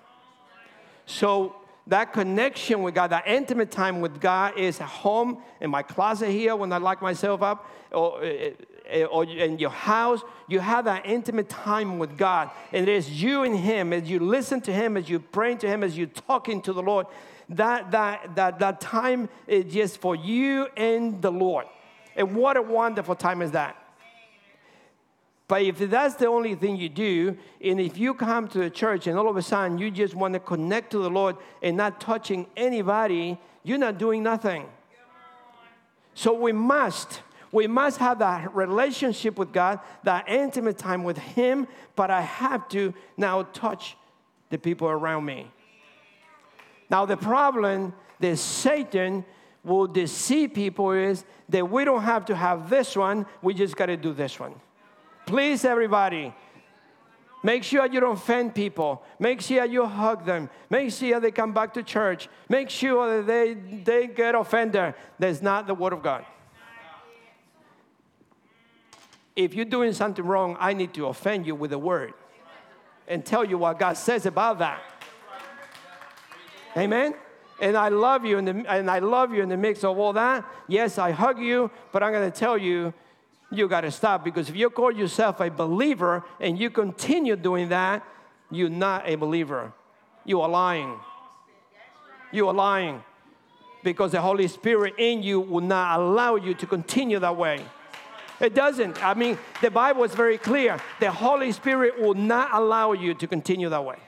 [1.06, 1.56] So
[1.88, 6.30] that connection with God, that intimate time with God is at home in my closet
[6.30, 8.52] here when I lock myself up, or, eh,
[8.86, 10.20] eh, or in your house.
[10.46, 12.50] You have that intimate time with God.
[12.72, 15.66] And it is you and Him, as you listen to Him, as you pray to
[15.66, 17.06] Him, as you talking to the Lord.
[17.48, 21.66] That, that, that, that time is just for you and the Lord.
[22.14, 23.76] And what a wonderful time is that.
[25.52, 29.06] But if that's the only thing you do, and if you come to the church
[29.06, 32.00] and all of a sudden you just want to connect to the Lord and not
[32.00, 34.64] touching anybody, you're not doing nothing.
[36.14, 37.20] So we must,
[37.52, 42.66] we must have that relationship with God, that intimate time with Him, but I have
[42.70, 43.94] to now touch
[44.48, 45.50] the people around me.
[46.88, 49.22] Now, the problem that Satan
[49.62, 53.86] will deceive people is that we don't have to have this one, we just got
[53.92, 54.54] to do this one.
[55.26, 56.34] Please, everybody,
[57.42, 59.02] make sure you don't offend people.
[59.18, 60.50] Make sure you hug them.
[60.68, 62.28] Make sure they come back to church.
[62.48, 64.94] Make sure that they, they get offended.
[65.18, 66.24] That's not the Word of God.
[69.34, 72.12] If you're doing something wrong, I need to offend you with the Word
[73.08, 74.80] and tell you what God says about that.
[76.76, 77.14] Amen?
[77.60, 80.12] And I love you in the, and I love you in the mix of all
[80.14, 80.44] that.
[80.68, 82.92] Yes, I hug you, but I'm going to tell you
[83.52, 87.68] you got to stop because if you call yourself a believer and you continue doing
[87.68, 88.04] that,
[88.50, 89.72] you're not a believer.
[90.24, 90.98] You are lying.
[92.32, 93.02] You are lying
[93.82, 97.64] because the Holy Spirit in you will not allow you to continue that way.
[98.40, 99.04] It doesn't.
[99.04, 100.78] I mean, the Bible is very clear.
[101.00, 103.98] The Holy Spirit will not allow you to continue that way.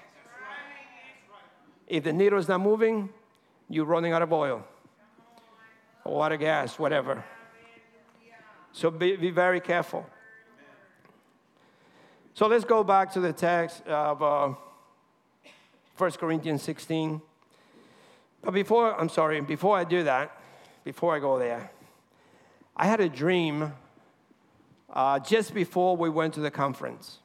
[1.87, 3.11] If the needle is not moving,
[3.69, 4.65] you're running out of oil
[6.05, 7.25] water gas, whatever.
[8.75, 10.05] So be, be very careful.
[12.35, 14.53] So let's go back to the text of uh,
[15.97, 17.23] 1 Corinthians 16.
[18.43, 20.37] But before, I'm sorry, before I do that,
[20.83, 21.71] before I go there,
[22.77, 23.73] I had a dream
[24.93, 27.19] uh, just before we went to the conference.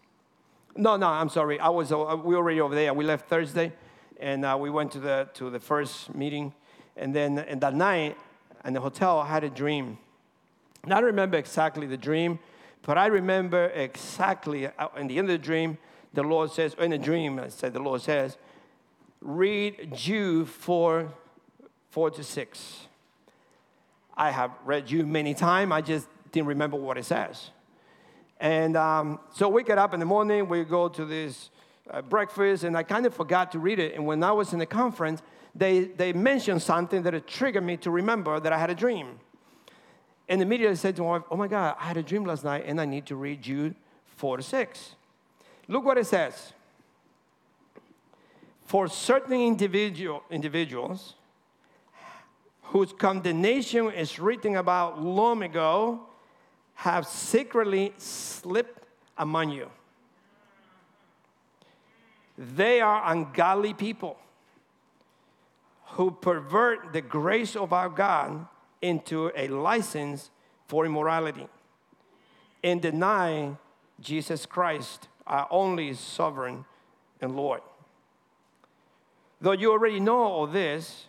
[0.75, 1.59] No, no, I'm sorry.
[1.59, 2.93] I was, uh, we were already over there.
[2.93, 3.73] We left Thursday,
[4.19, 6.53] and uh, we went to the, to the first meeting.
[6.95, 8.17] And then and that night,
[8.63, 9.97] in the hotel, I had a dream.
[10.83, 12.39] And I don't remember exactly the dream,
[12.83, 15.77] but I remember exactly uh, in the end of the dream,
[16.13, 18.37] the Lord says, in the dream, I said, the Lord says,
[19.21, 21.11] read Jude 4,
[21.89, 22.79] 4 to 6.
[24.15, 27.51] I have read Jude many times, I just didn't remember what it says.
[28.39, 31.49] And um, so we get up in the morning, we go to this
[31.91, 33.95] uh, breakfast, and I kind of forgot to read it.
[33.95, 35.21] And when I was in the conference,
[35.53, 39.19] they, they mentioned something that triggered me to remember that I had a dream.
[40.29, 42.43] And immediately I said to my wife, Oh my God, I had a dream last
[42.43, 43.75] night and I need to read Jude
[44.17, 44.95] 4 to 6.
[45.67, 46.53] Look what it says.
[48.65, 51.15] For certain individual, individuals
[52.61, 56.01] whose condemnation is written about long ago
[56.75, 58.83] have secretly slipped
[59.17, 59.71] among you.
[62.37, 64.17] They are ungodly people
[65.93, 68.47] who pervert the grace of our God
[68.81, 70.29] into a license
[70.67, 71.47] for immorality
[72.63, 73.55] and deny
[73.99, 76.65] Jesus Christ, our only sovereign
[77.21, 77.61] and Lord.
[79.41, 81.05] Though you already know all this,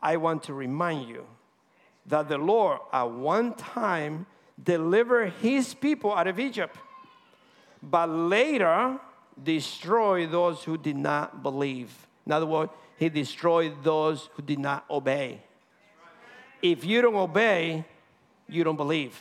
[0.00, 1.26] I want to remind you
[2.06, 4.26] that the Lord at one time
[4.62, 6.76] delivered his people out of Egypt,
[7.82, 8.98] but later
[9.42, 12.06] destroyed those who did not believe.
[12.26, 15.42] In other words, he destroyed those who did not obey.
[16.62, 17.84] If you don't obey,
[18.48, 19.20] you don't believe.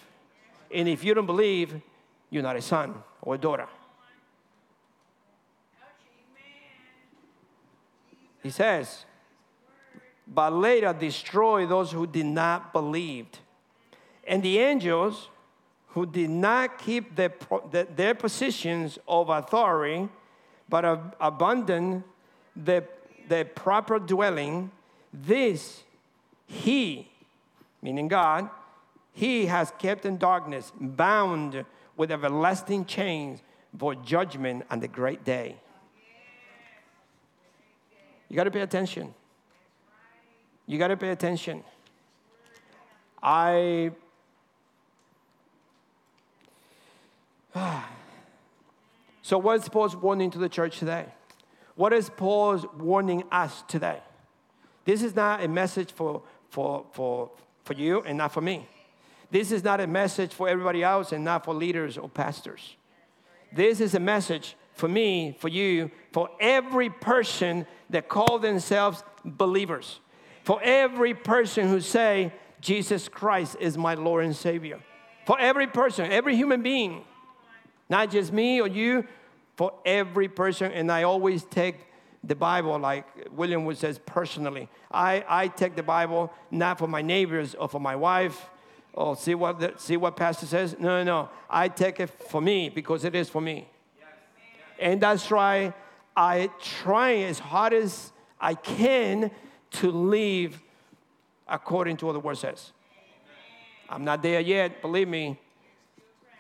[0.74, 1.82] And if you don't believe,
[2.30, 3.68] you're not a son or a daughter.
[8.42, 9.06] He says,
[10.28, 13.28] but later destroy those who did not believe.
[14.28, 15.30] And the angels
[15.90, 17.34] who did not keep their,
[17.96, 20.08] their positions of authority,
[20.70, 22.04] but abandoned
[22.56, 22.88] their,
[23.28, 24.72] their proper dwelling,
[25.12, 25.84] this
[26.46, 27.09] he
[27.82, 28.50] meaning God,
[29.14, 31.66] he has kept in darkness, bound
[31.98, 33.42] with everlasting chains
[33.78, 35.58] for judgment on the great day.
[38.30, 39.14] You got to pay attention.
[40.66, 41.64] You got to pay attention.
[43.22, 43.92] I.
[49.22, 51.08] so, what is Paul's warning to the church today?
[51.76, 54.00] What is Paul's warning us today?
[54.86, 57.32] This is not a message for, for, for,
[57.70, 58.68] for you and not for me.
[59.30, 62.76] This is not a message for everybody else and not for leaders or pastors.
[63.54, 70.00] This is a message for me, for you, for every person that call themselves believers.
[70.44, 74.80] For every person who say, Jesus Christ is my Lord and Savior.
[75.28, 77.04] For every person, every human being,
[77.88, 79.06] not just me or you,
[79.58, 80.72] for every person.
[80.72, 81.76] And I always take
[82.24, 84.68] the Bible, like William would says, personally.
[84.92, 88.50] I, I take the Bible not for my neighbors or for my wife
[88.94, 90.76] or see what, the, see what pastor says.
[90.80, 91.30] No, no, no.
[91.50, 93.68] I take it for me because it is for me.
[94.80, 95.74] And that's why
[96.16, 99.32] I try as hard as I can
[99.72, 100.62] to live
[101.48, 102.72] according to what the word says.
[103.90, 105.40] I'm not there yet, believe me,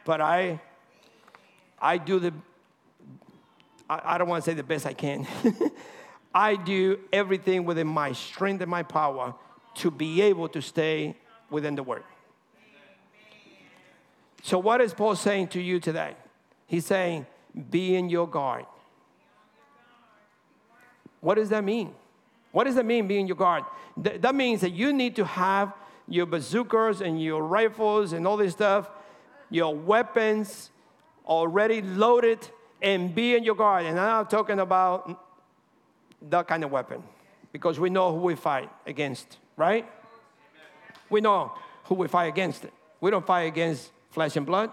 [0.06, 0.62] but I,
[1.82, 2.34] I do the,
[3.90, 5.28] I, I don't want to say the best I can.
[6.34, 9.34] I do everything within my strength and my power
[9.76, 11.16] to be able to stay
[11.50, 12.04] within the word.
[14.44, 16.16] So, what is Paul saying to you today?
[16.68, 17.26] He's saying,
[17.70, 18.66] be in your guard.
[21.20, 21.94] What does that mean?
[22.52, 23.64] What does that mean, being your guard?
[24.02, 25.74] Th- that means that you need to have
[26.08, 28.90] your bazookas and your rifles and all this stuff,
[29.50, 30.72] your weapons
[31.26, 32.50] already loaded
[32.82, 33.86] and be in your guard.
[33.86, 35.26] And I'm not talking about
[36.30, 37.04] that kind of weapon
[37.52, 39.90] because we know who we fight against, right?
[41.10, 41.54] We know
[41.86, 42.66] who we fight against.
[43.02, 44.72] We don't fight against flesh and blood.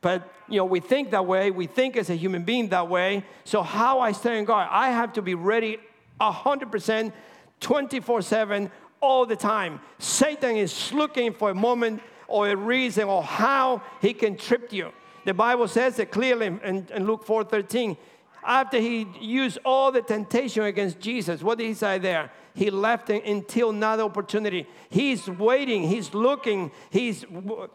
[0.00, 1.50] But you know, we think that way.
[1.50, 3.24] We think as a human being that way.
[3.44, 4.68] So how I stay in guard?
[4.70, 5.78] I have to be ready
[6.20, 7.12] 100%,
[7.60, 8.70] 24 7,
[9.00, 9.80] all the time.
[9.98, 14.92] Satan is looking for a moment or a reason or how he can trip you.
[15.24, 17.96] The Bible says it clearly in, in Luke 4 13.
[18.44, 22.32] After he used all the temptation against Jesus, what did he say there?
[22.54, 24.66] He left until another opportunity.
[24.90, 27.24] He's waiting, he's looking, he's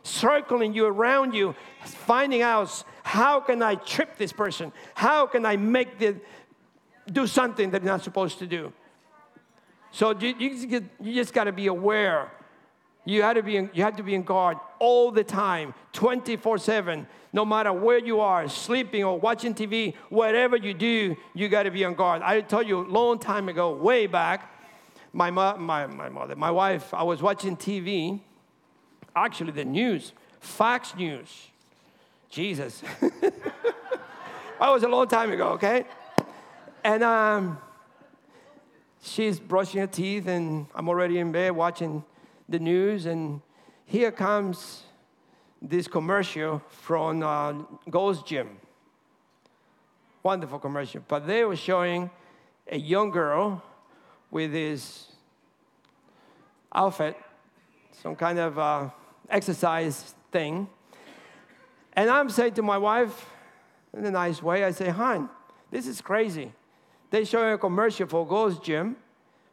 [0.04, 4.74] circling you around you, finding out how can I trip this person?
[4.94, 6.18] How can I make the,
[7.12, 8.74] do something they're not supposed to do.
[9.92, 10.36] So you,
[11.00, 12.32] you just got to be aware.
[13.08, 16.58] You had to be in, you have to be in guard all the time, 24
[16.58, 17.08] 7.
[17.32, 21.72] No matter where you are, sleeping or watching TV, whatever you do, you got to
[21.72, 22.22] be on guard.
[22.22, 24.52] I told you a long time ago, way back,
[25.14, 28.20] my, mo- my, my mother, my wife, I was watching TV,
[29.16, 31.48] actually the news, Fox News.
[32.30, 32.84] Jesus.
[33.00, 33.34] that
[34.60, 35.86] was a long time ago, okay?
[36.84, 37.58] And um,
[39.02, 42.04] she's brushing her teeth, and I'm already in bed watching
[42.50, 43.06] the news.
[43.06, 43.42] And
[43.86, 44.84] here comes
[45.62, 47.54] this commercial from uh,
[48.26, 48.58] Gym.
[50.24, 51.02] Wonderful commercial.
[51.08, 52.10] But they were showing
[52.70, 53.64] a young girl
[54.30, 55.08] with this
[56.74, 57.16] outfit,
[58.02, 58.90] some kind of uh,
[59.30, 60.68] exercise thing.
[61.94, 63.26] And I'm saying to my wife,
[63.98, 65.30] in a nice way, I say, hon,
[65.72, 66.52] this is crazy.
[67.10, 68.98] They showing a commercial for Gold's Gym,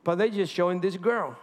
[0.02, 1.38] but they just showing this girl.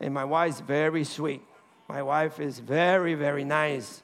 [0.00, 1.42] And my wife's very sweet.
[1.88, 4.02] My wife is very, very nice.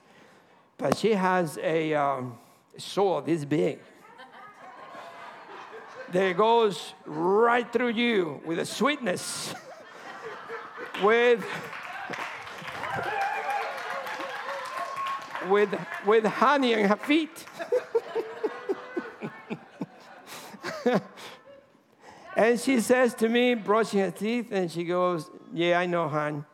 [0.79, 2.39] But she has a um,
[2.79, 3.79] sword this big.
[6.13, 9.55] that goes right through you with a sweetness,
[11.03, 11.45] with,
[15.49, 15.75] with,
[16.07, 17.47] with honey in her feet.
[22.37, 26.45] and she says to me, brushing her teeth, and she goes, Yeah, I know, hon.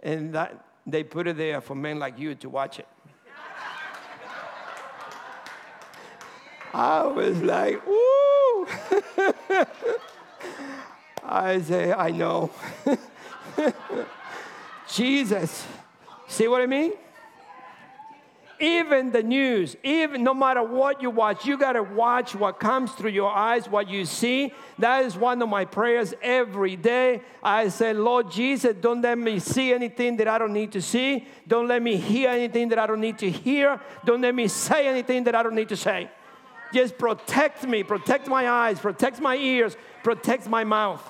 [0.00, 2.88] And that, they put it there for men like you to watch it.
[6.74, 8.66] I was like, Woo!
[11.24, 12.50] I say, I know.
[14.92, 15.66] Jesus.
[16.28, 16.92] See what I mean?
[18.62, 22.92] Even the news, even no matter what you watch, you got to watch what comes
[22.92, 24.54] through your eyes, what you see.
[24.78, 27.22] That is one of my prayers every day.
[27.42, 31.26] I say, Lord Jesus, don't let me see anything that I don't need to see.
[31.48, 33.80] Don't let me hear anything that I don't need to hear.
[34.04, 36.08] Don't let me say anything that I don't need to say.
[36.72, 41.02] Just protect me, protect my eyes, protect my ears, protect my mouth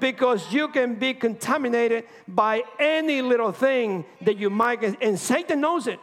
[0.00, 5.02] because you can be contaminated by any little thing that you might get.
[5.02, 6.00] And Satan knows it.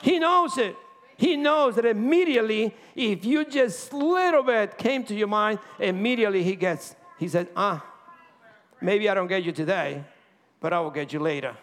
[0.00, 0.76] He knows it.
[1.16, 6.56] He knows that immediately, if you just little bit came to your mind, immediately he
[6.56, 7.84] gets, he says, ah,
[8.80, 10.04] maybe I don't get you today,
[10.60, 11.56] but I will get you later.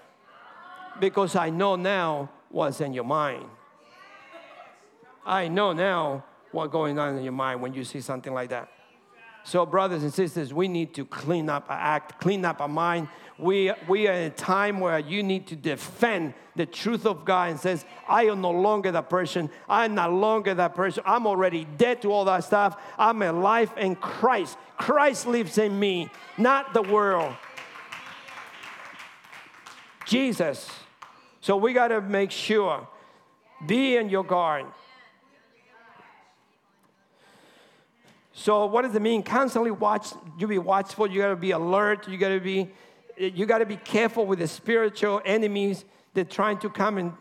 [1.00, 3.46] Because I know now what's in your mind.
[5.26, 8.70] I know now what's going on in your mind when you see something like that.
[9.44, 13.08] So, brothers and sisters, we need to clean up our act, clean up our mind.
[13.38, 17.50] We, we are in a time where you need to defend the truth of God
[17.50, 19.50] and says, I am no longer that person.
[19.68, 21.04] I'm no longer that person.
[21.08, 22.80] I'm already dead to all that stuff.
[23.00, 24.58] I'm alive in Christ.
[24.78, 27.34] Christ lives in me, not the world.
[30.06, 30.70] Jesus.
[31.40, 32.88] So we got to make sure,
[33.66, 34.66] be in your guard.
[38.42, 39.22] So what does it mean?
[39.22, 40.08] Constantly watch.
[40.40, 41.06] You be watchful.
[41.06, 42.08] You got to be alert.
[42.08, 42.70] You got to be.
[43.18, 45.86] You got to be careful with the spiritual enemies
[46.16, 47.14] that trying to come and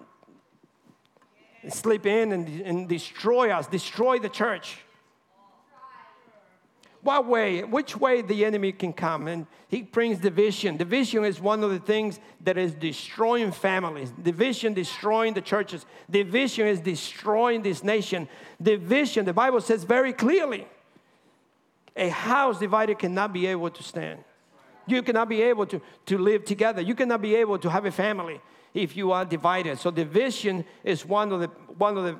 [1.68, 4.78] slip in and, and destroy us, destroy the church.
[7.02, 7.64] What way?
[7.64, 9.26] Which way the enemy can come?
[9.26, 10.78] And he brings division.
[10.78, 14.10] Division is one of the things that is destroying families.
[14.22, 15.84] Division destroying the churches.
[16.10, 18.26] Division is destroying this nation.
[18.62, 20.66] Division, the Bible says very clearly,
[21.96, 24.20] a house divided cannot be able to stand.
[24.86, 26.80] You cannot be able to, to live together.
[26.80, 28.40] You cannot be able to have a family
[28.74, 29.78] if you are divided.
[29.78, 32.16] So division is one of the one of the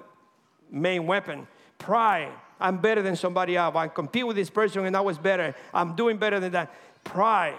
[0.70, 1.46] main weapon.
[1.78, 3.74] Pride I'm better than somebody else.
[3.74, 5.54] I compete with this person and I was better.
[5.72, 6.72] I'm doing better than that.
[7.02, 7.58] Pride.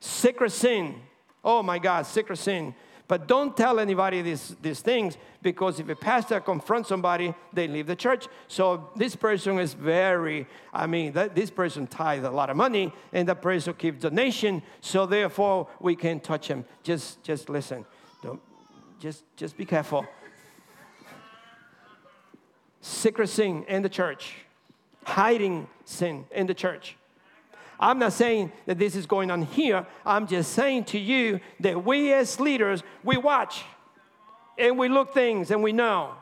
[0.00, 1.00] Secret sin.
[1.44, 2.74] Oh my God, secret sin.
[3.06, 7.86] But don't tell anybody these, these things because if a pastor confronts somebody, they leave
[7.86, 8.28] the church.
[8.48, 12.92] So this person is very, I mean, that, this person tithes a lot of money
[13.12, 14.62] and that person gives donation.
[14.80, 16.64] So therefore, we can't touch him.
[16.82, 17.84] Just, just listen.
[18.22, 18.40] Don't,
[19.00, 20.06] just, just be careful
[22.84, 24.36] secret sin in the church,
[25.04, 26.96] hiding sin in the church.
[27.78, 29.86] I'm not saying that this is going on here.
[30.04, 33.64] I'm just saying to you that we as leaders, we watch
[34.58, 36.14] and we look things and we know.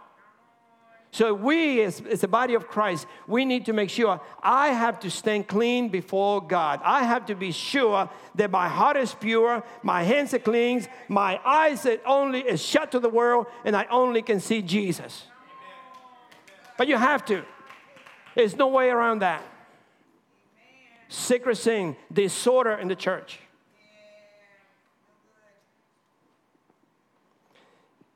[1.13, 4.99] So we as, as the body of Christ, we need to make sure I have
[5.01, 6.81] to stand clean before God.
[6.83, 11.39] I have to be sure that my heart is pure, my hands are clean, my
[11.45, 15.25] eyes are only is shut to the world, and I only can see Jesus.
[16.79, 17.45] But you have to.
[18.35, 19.43] There's no way around that.
[21.13, 23.39] Secret sin, disorder in the church.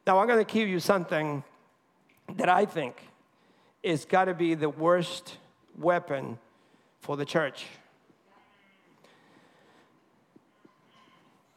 [0.07, 1.43] Now, I'm going to give you something
[2.37, 2.97] that I think
[3.83, 5.39] is got to be the worst
[5.79, 6.39] weapon
[7.01, 7.67] for the church.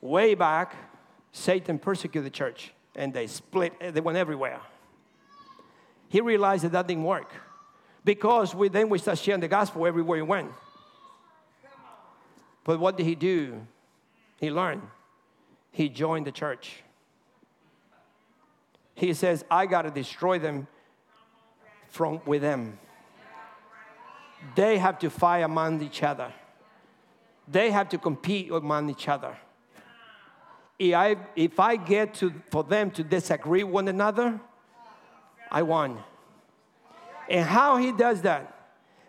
[0.02, 0.76] Way back,
[1.32, 4.60] Satan persecuted the church and they split, eh, they went everywhere
[6.10, 7.32] he realized that that didn't work
[8.04, 10.52] because we, then we start sharing the gospel everywhere he went.
[12.70, 13.66] But what did he do?
[14.40, 14.84] He learned.
[15.72, 16.84] He joined the church.
[18.94, 20.68] He says, I got to destroy them
[21.88, 22.78] from with them.
[24.54, 26.32] They have to fight among each other.
[27.48, 29.36] They have to compete among each other.
[30.78, 34.40] If I, if I get to, for them to disagree one another,
[35.52, 36.04] I won.
[37.32, 38.54] And how he does that?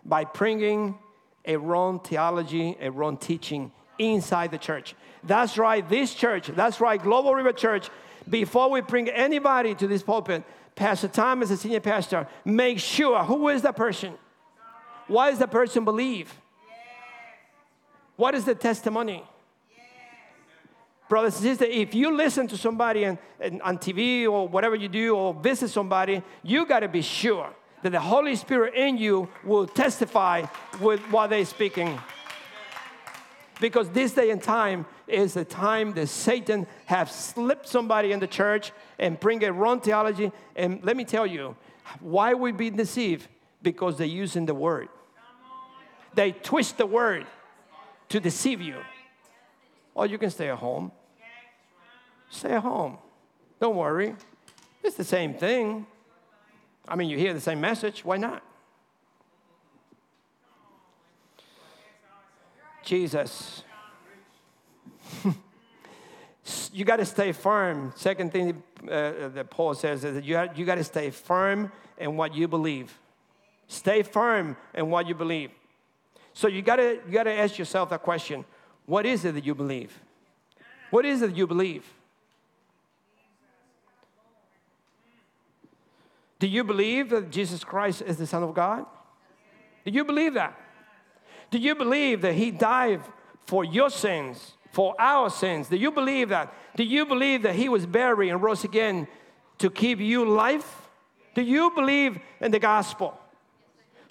[0.03, 0.97] By bringing
[1.45, 4.95] a wrong theology, a wrong teaching inside the church.
[5.23, 7.89] That's right, this church, that's right, Global River Church,
[8.29, 10.43] before we bring anybody to this pulpit,
[10.75, 14.13] Pastor Thomas, the senior pastor, make sure who is that person?
[15.07, 16.33] What does the person believe?
[18.15, 19.23] What is the testimony?
[21.11, 23.19] brothers and sisters, if you listen to somebody on,
[23.61, 27.49] on TV or whatever you do or visit somebody, you got to be sure
[27.83, 30.45] that the Holy Spirit in you will testify
[30.79, 31.99] with what they're speaking.
[33.59, 38.27] Because this day and time is the time that Satan have slipped somebody in the
[38.27, 40.31] church and bring a wrong theology.
[40.55, 41.55] And let me tell you,
[41.99, 43.27] why we be deceived?
[43.61, 44.89] Because they're using the word.
[46.15, 47.27] They twist the word
[48.09, 48.77] to deceive you.
[49.93, 50.91] Or you can stay at home
[52.31, 52.97] Stay at home.
[53.59, 54.15] Don't worry.
[54.81, 55.85] It's the same thing.
[56.87, 58.03] I mean, you hear the same message.
[58.03, 58.43] Why not?
[62.83, 63.63] Jesus.
[66.73, 67.93] you got to stay firm.
[67.95, 72.17] Second thing uh, that Paul says is that you, you got to stay firm in
[72.17, 72.97] what you believe.
[73.67, 75.51] Stay firm in what you believe.
[76.33, 78.45] So you got to you got to ask yourself that question:
[78.85, 79.99] What is it that you believe?
[80.89, 81.85] What is it that you believe?
[86.41, 88.87] Do you believe that Jesus Christ is the Son of God?
[89.85, 90.59] Do you believe that?
[91.51, 93.01] Do you believe that He died
[93.45, 95.69] for your sins, for our sins?
[95.69, 96.51] Do you believe that?
[96.75, 99.07] Do you believe that He was buried and rose again
[99.59, 100.89] to give you life?
[101.35, 103.15] Do you believe in the gospel?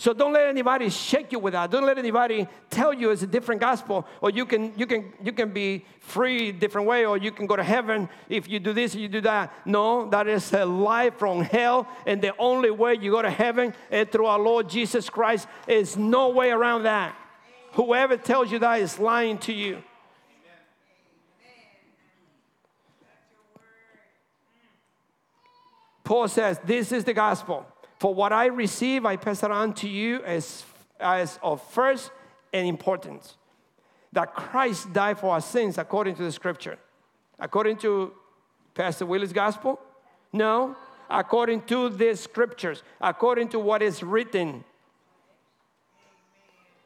[0.00, 1.70] So don't let anybody shake you with that.
[1.70, 5.30] Don't let anybody tell you it's a different gospel, or you can you can you
[5.30, 8.94] can be free different way, or you can go to heaven if you do this,
[8.94, 9.52] you do that.
[9.66, 13.74] No, that is a lie from hell, and the only way you go to heaven
[13.90, 15.46] is through our Lord Jesus Christ.
[15.68, 17.14] Is no way around that.
[17.72, 19.82] Whoever tells you that is lying to you.
[26.04, 27.66] Paul says, This is the gospel.
[28.00, 30.64] For what I receive, I pass it on to you as,
[30.98, 32.10] as of first
[32.50, 33.36] and importance
[34.12, 36.78] that Christ died for our sins according to the scripture.
[37.38, 38.12] According to
[38.72, 39.78] Pastor Willie's gospel?
[40.32, 40.76] No,
[41.10, 44.64] according to the scriptures, according to what is written.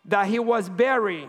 [0.07, 1.29] That he was buried,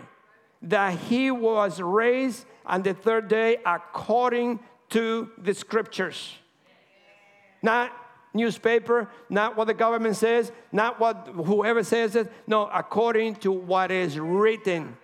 [0.62, 4.58] that he was raised on the third day according
[4.90, 6.34] to the scriptures.
[7.62, 7.92] Not
[8.36, 12.32] newspaper, not what the government says, not what whoever says it.
[12.46, 14.82] No, according to what is written.
[14.82, 14.96] Amen.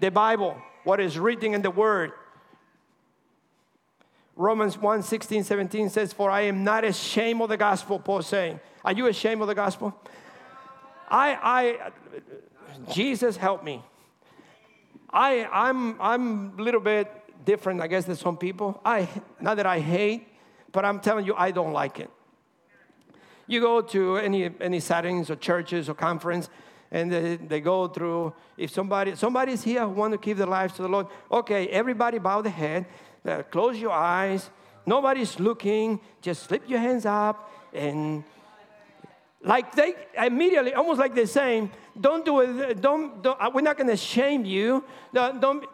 [0.00, 2.12] The Bible, what is written in the Word.
[4.36, 8.58] Romans 1 16, 17 says, For I am not ashamed of the gospel, Paul saying.
[8.84, 9.94] Are you ashamed of the gospel?
[11.08, 11.92] I, I,
[12.92, 13.82] Jesus help me.
[15.10, 17.08] I, I'm, I'm a little bit
[17.44, 18.80] different, I guess, than some people.
[18.84, 19.08] I,
[19.40, 20.26] not that I hate,
[20.72, 22.10] but I'm telling you, I don't like it.
[23.46, 26.48] You go to any, any settings or churches or conference,
[26.90, 30.74] and they, they go through, if somebody, somebody's here who want to give their lives
[30.74, 32.86] to the Lord, okay, everybody bow the head,
[33.26, 34.50] uh, close your eyes,
[34.86, 38.24] nobody's looking, just slip your hands up, and
[39.42, 41.70] like they immediately, almost like they're saying,
[42.00, 44.84] don't do it, don't, don't uh, we're not going to shame you.
[45.12, 45.66] Don't, don't,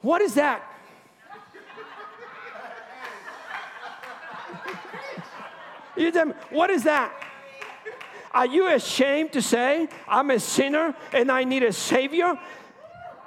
[0.00, 0.62] what is that?
[5.96, 7.12] You tell what is that?
[8.32, 12.38] Are you ashamed to say, I'm a sinner and I need a Savior?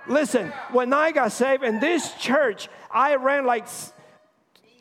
[0.07, 3.67] Listen, when I got saved in this church, I ran like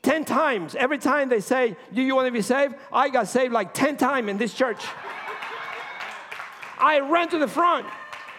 [0.02, 0.74] 10 times.
[0.74, 2.74] Every time they say, Do you want to be saved?
[2.92, 4.82] I got saved like 10 times in this church.
[6.78, 7.86] I ran to the front.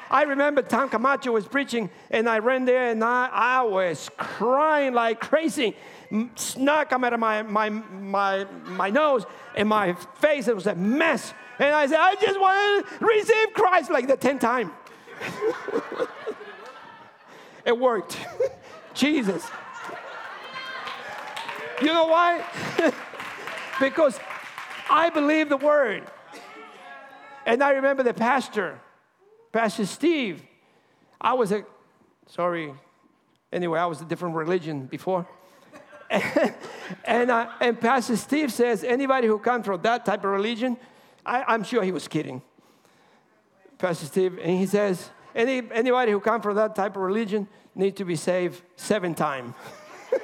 [0.09, 4.93] I remember Tom Camacho was preaching, and I ran there and I, I was crying
[4.93, 5.75] like crazy
[6.35, 9.25] snot come out of my, my, my, my nose
[9.55, 10.47] and my face.
[10.47, 11.33] It was a mess.
[11.59, 14.71] And I said, I just want to receive Christ like the 10th time.
[17.65, 18.17] it worked.
[18.93, 19.45] Jesus.
[21.81, 22.43] You know why?
[23.79, 24.19] because
[24.89, 26.03] I believe the word.
[27.45, 28.79] And I remember the pastor,
[29.51, 30.41] Pastor Steve.
[31.19, 31.65] I was a,
[32.27, 32.73] sorry,
[33.51, 35.27] anyway, I was a different religion before.
[37.05, 40.77] And, uh, and Pastor Steve says, anybody who comes from that type of religion,
[41.25, 42.41] I, am sure he was kidding.
[43.77, 47.97] Pastor Steve, and he says, Any, anybody who comes from that type of religion need
[47.97, 49.53] to be saved seven times.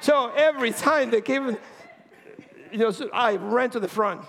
[0.00, 1.58] so every time they came,
[2.72, 4.22] you know, so I ran to the front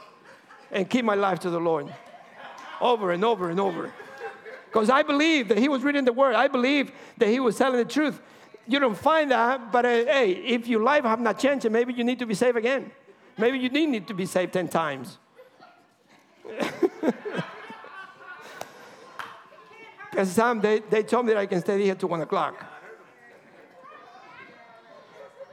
[0.71, 1.93] and give my life to the Lord
[2.81, 3.93] over and over and over.
[4.71, 6.35] Because I believe that he was reading the word.
[6.35, 8.21] I believe that he was telling the truth.
[8.67, 12.03] You don't find that, but uh, hey, if your life have not changed, maybe you
[12.03, 12.91] need to be saved again.
[13.37, 15.17] Maybe you need, need to be saved 10 times.
[20.19, 22.65] Because some they, they told me that I can stay here till one o'clock.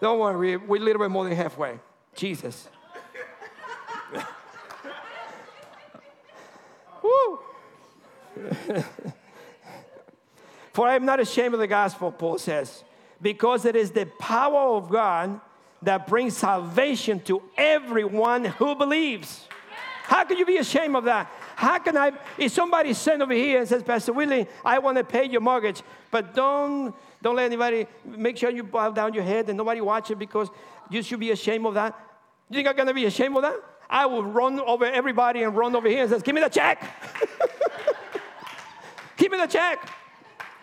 [0.01, 1.79] Don't worry, we're a little bit more than halfway.
[2.15, 2.69] Jesus.
[7.03, 7.39] Woo!
[10.73, 12.85] For I am not ashamed of the gospel, Paul says,
[13.23, 15.41] because it is the power of God
[15.83, 19.47] that brings salvation to everyone who believes.
[20.03, 21.31] How can you be ashamed of that?
[21.57, 25.05] How can I, if somebody sent over here and says, Pastor Willie, I want to
[25.05, 29.49] pay your mortgage, but don't, don't let anybody, make sure you bow down your head
[29.49, 30.49] and nobody watch it because
[30.91, 31.99] you should be ashamed of that.
[32.51, 33.57] You think I'm to be ashamed of that?
[33.89, 36.85] I will run over everybody and run over here and says, give me the check.
[39.17, 39.89] Give me the check.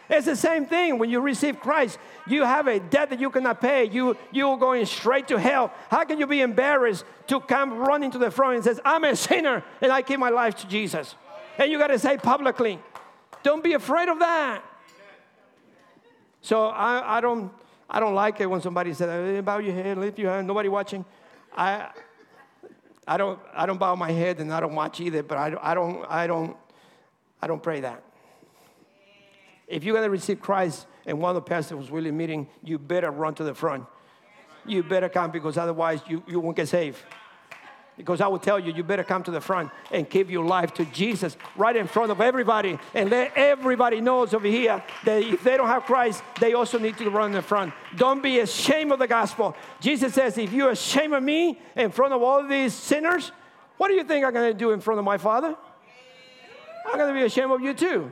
[0.09, 1.97] It's the same thing when you receive Christ.
[2.27, 3.85] You have a debt that you cannot pay.
[3.85, 5.73] You, you're going straight to hell.
[5.89, 9.15] How can you be embarrassed to come running to the front and says, I'm a
[9.15, 11.15] sinner and I give my life to Jesus?
[11.57, 12.79] And you got to say publicly,
[13.43, 14.63] don't be afraid of that.
[16.41, 17.51] So I, I, don't,
[17.89, 21.05] I don't like it when somebody says, bow your head, lift your hand, nobody watching.
[21.55, 21.89] I,
[23.07, 25.73] I, don't, I don't bow my head and I don't watch either, but I, I,
[25.73, 26.57] don't, I, don't,
[27.41, 28.03] I don't pray that.
[29.73, 32.77] If you're going to receive Christ and one of the pastors was really meeting, you
[32.77, 33.85] better run to the front.
[34.67, 36.99] You better come because otherwise you, you won't get saved.
[37.97, 40.75] Because I will tell you, you better come to the front and give your life
[40.75, 45.43] to Jesus right in front of everybody and let everybody knows over here that if
[45.43, 47.73] they don't have Christ, they also need to run in the front.
[47.95, 49.55] Don't be ashamed of the gospel.
[49.79, 53.31] Jesus says, if you're ashamed of me in front of all these sinners,
[53.77, 55.55] what do you think I'm going to do in front of my Father?
[56.85, 58.11] I'm going to be ashamed of you too.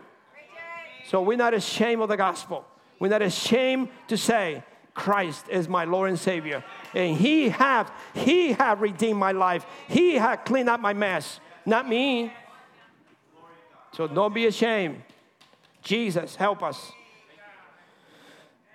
[1.11, 2.65] So we're not ashamed of the gospel.
[2.97, 6.63] We're not ashamed to say, Christ is my Lord and Savior.
[6.93, 9.65] And He have, He have redeemed my life.
[9.89, 12.31] He have cleaned up my mess, not me.
[13.91, 15.03] So don't be ashamed.
[15.83, 16.93] Jesus, help us.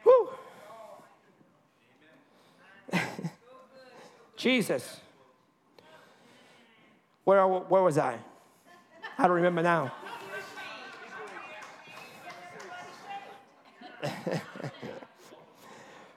[0.04, 0.28] Woo.
[4.36, 5.00] Jesus.
[7.24, 8.18] Where, where was I?
[9.16, 9.90] I don't remember now.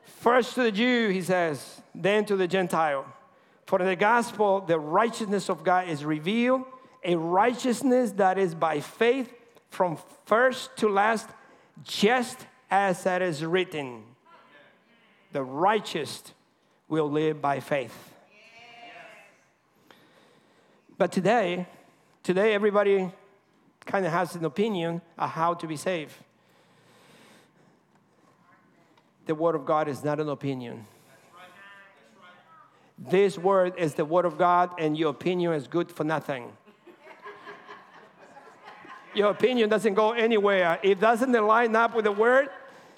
[0.04, 3.06] First to the Jew, he says, then to the Gentile.
[3.66, 6.64] For in the gospel, the righteousness of God is revealed,
[7.04, 9.32] a righteousness that is by faith
[9.70, 11.30] from first to last,
[11.84, 14.04] just as that is written.
[15.32, 16.24] The righteous
[16.88, 18.14] will live by faith.
[20.98, 21.68] But today,
[22.24, 23.10] today everybody
[23.86, 26.14] kind of has an opinion of how to be saved
[29.30, 30.88] the Word of God is not an opinion.
[32.98, 36.52] This Word is the Word of God, and your opinion is good for nothing.
[39.14, 40.80] your opinion doesn't go anywhere.
[40.82, 42.50] If it doesn't line up with the Word,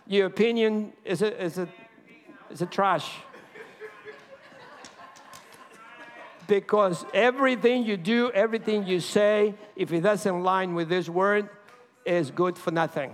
[0.07, 1.67] your opinion is a, is a,
[2.49, 3.11] is a trash.
[6.47, 11.49] because everything you do, everything you say, if it doesn't line with this Word,
[12.05, 13.13] is good for nothing.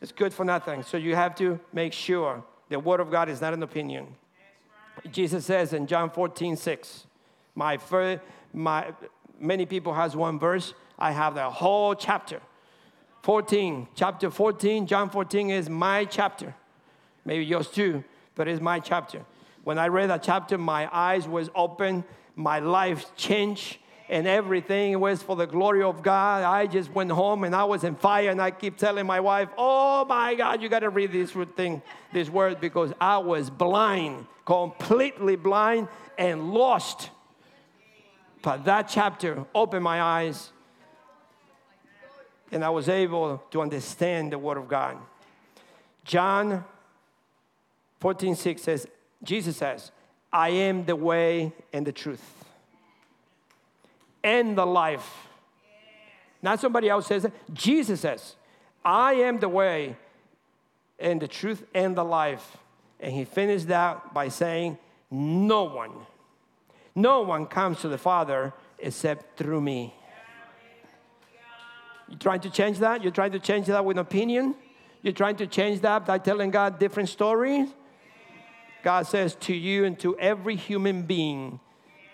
[0.00, 0.82] It's good for nothing.
[0.82, 4.06] So you have to make sure the word of God is not an opinion.
[5.10, 7.06] Jesus says in John 14, 6,
[7.54, 8.22] my, first,
[8.52, 8.92] my
[9.38, 10.74] many people has one verse.
[10.98, 12.40] I have the whole chapter.
[13.22, 16.54] 14, chapter 14, John 14 is my chapter.
[17.24, 18.02] Maybe yours too,
[18.34, 19.24] but it's my chapter.
[19.64, 23.76] When I read that chapter, my eyes was open, my life changed,
[24.10, 26.42] and everything was for the glory of God.
[26.42, 29.48] I just went home and I was in fire, and I keep telling my wife,
[29.56, 31.80] "Oh my God, you got to read this thing,
[32.12, 35.86] this word," because I was blind, completely blind
[36.18, 37.10] and lost.
[38.42, 40.50] But that chapter opened my eyes,
[42.50, 44.96] and I was able to understand the Word of God.
[46.04, 46.64] John
[48.00, 48.88] 14, 6 says,
[49.22, 49.92] Jesus says,
[50.32, 52.39] I am the way and the truth
[54.22, 55.28] and the life.
[56.42, 57.32] Not somebody else says it.
[57.52, 58.36] Jesus says,
[58.84, 59.96] I am the way
[60.98, 62.56] and the truth and the life.
[62.98, 64.78] And he finished that by saying,
[65.10, 65.92] No one,
[66.94, 69.94] no one comes to the Father except through me.
[72.08, 73.02] You're trying to change that?
[73.02, 74.54] You're trying to change that with opinion?
[75.02, 77.68] You're trying to change that by telling God different stories?
[78.82, 81.60] God says to you and to every human being,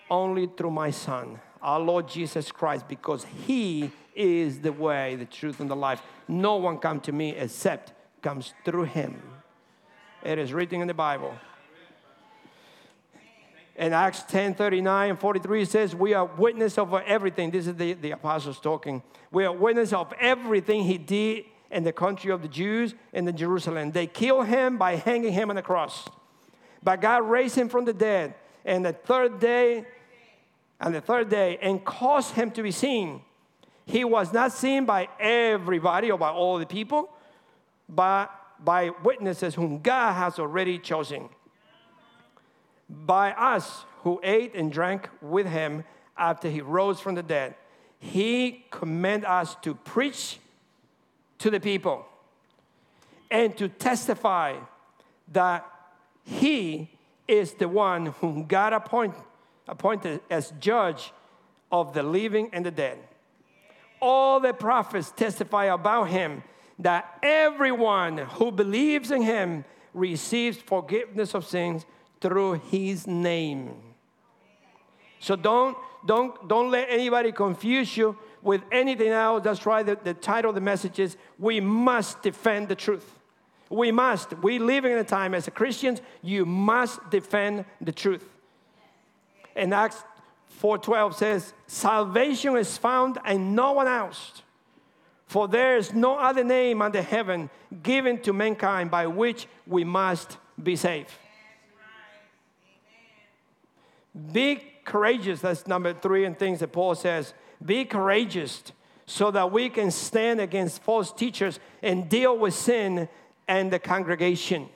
[0.09, 5.59] only through my Son our Lord Jesus Christ because He is the way, the truth,
[5.59, 6.01] and the life.
[6.27, 9.21] No one come to me except comes through Him.
[10.23, 11.33] It is written in the Bible.
[13.77, 17.51] In Acts 10 39 and 43 says, We are witness of everything.
[17.51, 19.03] This is the, the apostles talking.
[19.31, 23.37] We are witness of everything he did in the country of the Jews and in
[23.37, 23.91] Jerusalem.
[23.91, 26.09] They killed him by hanging him on the cross.
[26.81, 28.33] But God raised him from the dead.
[28.65, 29.85] And the third day,
[30.79, 33.21] and the third day and caused him to be seen.
[33.85, 37.09] He was not seen by everybody or by all the people,
[37.87, 38.29] but
[38.63, 41.29] by witnesses whom God has already chosen.
[42.89, 45.83] By us who ate and drank with him
[46.17, 47.55] after he rose from the dead.
[47.99, 50.39] He commanded us to preach
[51.39, 52.05] to the people
[53.31, 54.55] and to testify
[55.31, 55.65] that
[56.23, 56.89] he
[57.27, 59.21] is the one whom God appointed
[59.67, 61.11] appointed as judge
[61.71, 62.99] of the living and the dead.
[64.01, 66.43] All the prophets testify about him
[66.79, 71.85] that everyone who believes in him receives forgiveness of sins
[72.21, 73.71] through his name.
[75.19, 79.43] So don't, don't, don't let anybody confuse you with anything else.
[79.43, 83.17] That's why the, the title of the message is We Must Defend the Truth.
[83.69, 84.37] We must.
[84.37, 88.36] We live in a time as Christians, you must defend the truth.
[89.57, 90.03] And Acts
[90.61, 94.43] 4:12 says, "Salvation is found in no one else,
[95.25, 97.49] for there is no other name under heaven
[97.83, 101.11] given to mankind by which we must be saved."
[104.31, 105.41] Be courageous.
[105.41, 107.33] That's number three and things that Paul says.
[107.63, 108.63] Be courageous
[109.05, 113.09] so that we can stand against false teachers and deal with sin
[113.47, 114.69] and the congregation.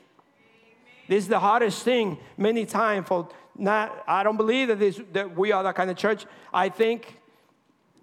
[1.07, 3.27] This is the hardest thing many times for
[3.57, 6.25] not, I don't believe that, this, that we are that kind of church.
[6.53, 7.19] I think,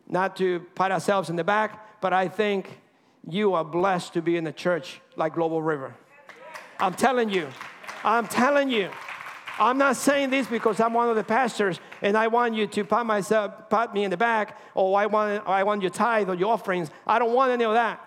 [0.06, 2.80] not to pat ourselves in the back, but I think
[3.28, 5.94] you are blessed to be in a church like Global River.
[6.78, 7.48] I'm telling you,
[8.04, 8.90] I'm telling you.
[9.58, 12.84] I'm not saying this because I'm one of the pastors and I want you to
[12.84, 16.34] pat myself, pat me in the back, or I want, I want your tithe or
[16.36, 16.90] your offerings.
[17.06, 18.00] I don't want any of that.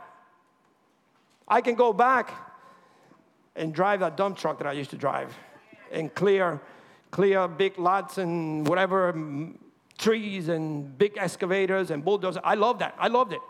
[1.47, 2.33] I can go back
[3.57, 5.37] and drive that dump truck that I used to drive
[5.91, 6.61] and clear,
[7.11, 9.13] clear big lots and whatever
[9.97, 12.41] trees and big excavators and bulldozers.
[12.43, 12.95] I love that.
[12.97, 13.41] I loved it.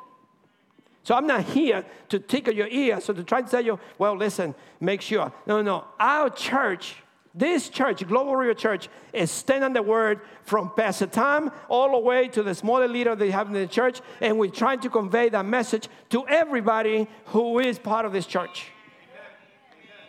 [1.03, 4.15] So I'm not here to tickle your ear, so to try to tell you, well,
[4.15, 5.31] listen, make sure.
[5.47, 5.85] No, no.
[5.99, 6.95] Our church,
[7.33, 11.99] this church, Global River Church, is standing on the word from Pastor Tom all the
[11.99, 15.29] way to the smaller leader they have in the church, and we're trying to convey
[15.29, 18.67] that message to everybody who is part of this church.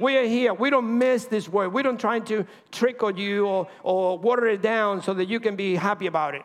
[0.02, 0.52] We are here.
[0.52, 1.72] We don't miss this word.
[1.72, 5.54] We don't try to trick you or, or water it down so that you can
[5.54, 6.42] be happy about it.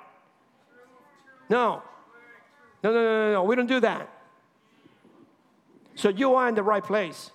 [1.50, 1.82] No.
[2.84, 3.44] No, no, no, no, no.
[3.44, 4.10] We don't do that.
[5.96, 7.32] So you are in the right place.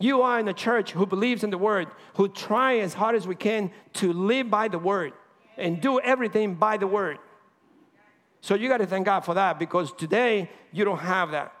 [0.00, 3.24] You are in a church who believes in the word, who try as hard as
[3.24, 5.12] we can to live by the word
[5.56, 7.18] and do everything by the word.
[8.40, 11.54] So you got to thank God for that because today you don't have that.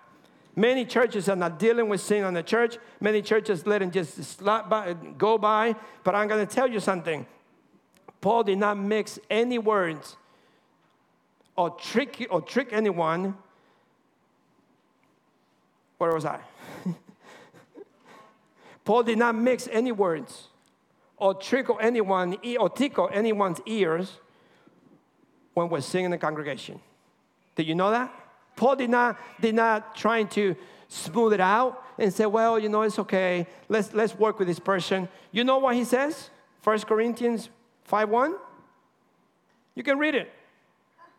[0.54, 2.76] Many churches are not dealing with sin in the church.
[3.00, 5.74] Many churches let it just slap by, go by.
[6.04, 7.26] But I'm going to tell you something.
[8.20, 10.16] Paul did not mix any words
[11.56, 13.34] or trick or trick anyone
[16.02, 16.40] where was I?
[18.84, 20.48] Paul did not mix any words
[21.16, 24.18] or trickle anyone or tickle anyone's ears
[25.54, 26.80] when we're singing in the congregation.
[27.54, 28.12] Did you know that?
[28.62, 30.54] Paul did not did not trying to
[30.86, 33.48] smooth it out and say, well, you know, it's okay.
[33.68, 35.08] Let's let's work with this person.
[35.32, 36.30] You know what he says?
[36.62, 37.50] 1 Corinthians
[37.90, 38.38] 5:1.
[39.74, 40.30] You can read it.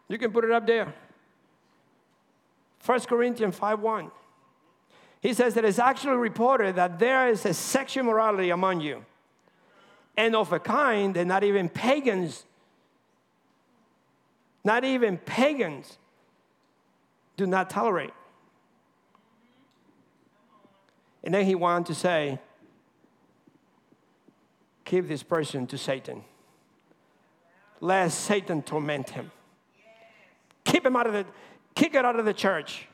[0.07, 0.93] You can put it up there.
[2.85, 4.09] 1 Corinthians 5:1.
[5.19, 9.03] He says that it's actually reported that there is a sexual morality among you,
[10.15, 12.45] and of a kind that not even pagans,
[14.63, 15.97] not even pagans,
[17.37, 18.13] do not tolerate.
[21.23, 22.39] And then he went on to say,
[24.85, 26.23] Give this person to Satan.
[27.79, 29.31] Let Satan torment him.
[30.65, 31.25] Keep him out of the,
[31.73, 32.87] kick it out of the church.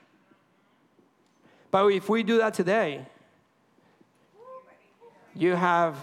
[1.71, 3.05] But if we do that today,
[5.35, 5.97] you have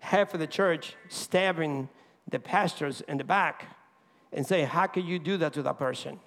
[0.00, 1.88] half of the church stabbing
[2.28, 3.76] the pastors in the back
[4.32, 6.20] and say, How can you do that to that person?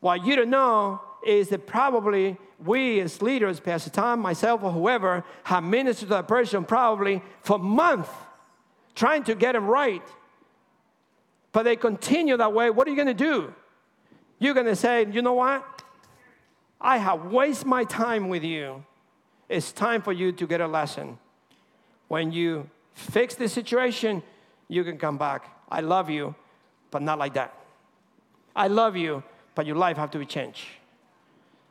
[0.00, 5.24] What you don't know is that probably we as leaders, Pastor Tom, myself, or whoever,
[5.44, 8.10] have ministered to that person probably for months
[8.94, 10.02] trying to get him right.
[11.52, 12.70] But they continue that way.
[12.70, 13.54] What are you going to do?
[14.38, 15.64] You're going to say, you know what?
[16.80, 18.84] I have wasted my time with you.
[19.48, 21.18] It's time for you to get a lesson.
[22.08, 24.22] When you fix the situation,
[24.68, 25.50] you can come back.
[25.70, 26.34] I love you,
[26.90, 27.54] but not like that.
[28.54, 29.22] I love you,
[29.58, 30.68] but your life have to be changed.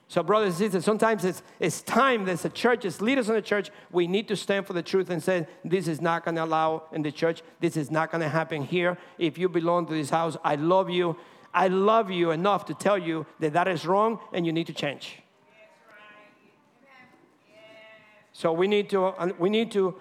[0.09, 3.41] So, brothers and sisters, sometimes it's, it's time that the church, as leaders in the
[3.41, 6.43] church, we need to stand for the truth and say, this is not going to
[6.43, 7.43] allow in the church.
[7.61, 8.97] This is not going to happen here.
[9.17, 11.15] If you belong to this house, I love you.
[11.53, 14.73] I love you enough to tell you that that is wrong and you need to
[14.73, 15.19] change.
[18.33, 19.95] So we need to, we need to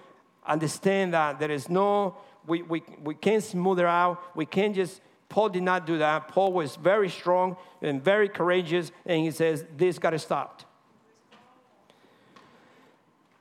[0.44, 2.16] understand that there is no,
[2.48, 4.20] we, we, we can't smooth it out.
[4.34, 6.28] We can't just, Paul did not do that.
[6.28, 10.62] Paul was very strong and very courageous, and he says, This got to stop.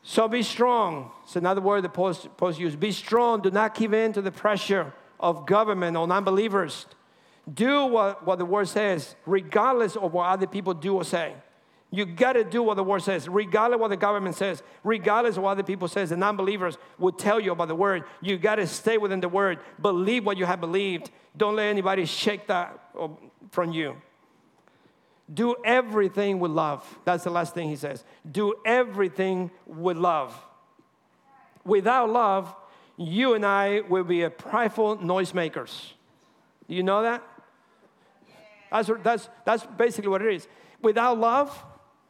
[0.03, 1.11] So be strong.
[1.23, 2.79] It's another word that Paul, Paul used.
[2.79, 3.41] Be strong.
[3.41, 6.85] Do not give in to the pressure of government or unbelievers.
[7.51, 11.33] Do what, what the word says, regardless of what other people do or say.
[11.95, 15.37] You got to do what the word says, regardless of what the government says, regardless
[15.37, 16.09] of what other people says.
[16.09, 18.03] The non-believers will tell you about the word.
[18.19, 19.59] You got to stay within the word.
[19.81, 21.09] Believe what you have believed.
[21.37, 22.77] Don't let anybody shake that
[23.51, 23.95] from you.
[25.33, 26.99] Do everything with love.
[27.05, 28.03] That's the last thing he says.
[28.29, 30.37] Do everything with love.
[31.63, 32.53] Without love,
[32.97, 35.93] you and I will be a prideful noisemakers.
[36.67, 37.23] You know that?
[38.69, 40.47] That's, that's, that's basically what it is.
[40.81, 41.63] Without love,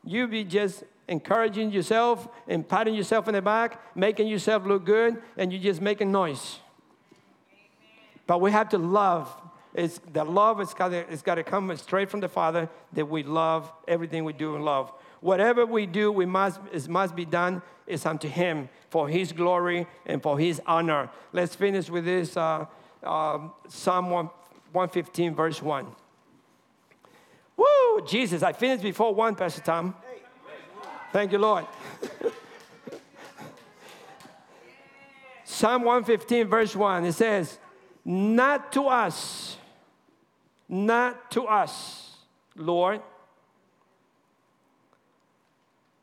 [0.06, 5.22] you be just encouraging yourself and patting yourself in the back, making yourself look good,
[5.38, 6.60] and you're just making noise.
[8.28, 9.36] But we have to love.
[9.74, 13.06] It's, the love has got, to, it's got to come straight from the Father that
[13.06, 14.92] we love everything we do in love.
[15.22, 19.86] Whatever we do, we must, it must be done is unto Him for His glory
[20.06, 21.10] and for His honor.
[21.34, 22.66] Let's finish with this uh,
[23.04, 24.26] uh, Psalm 1,
[24.72, 25.88] 115, verse 1.
[27.58, 29.96] Woo, Jesus, I finished before 1, Pastor Tom.
[31.12, 31.66] Thank you, Lord.
[35.46, 37.58] Psalm 115, verse 1, it says,
[38.04, 39.58] Not to us,
[40.68, 42.18] not to us,
[42.58, 43.02] Lord,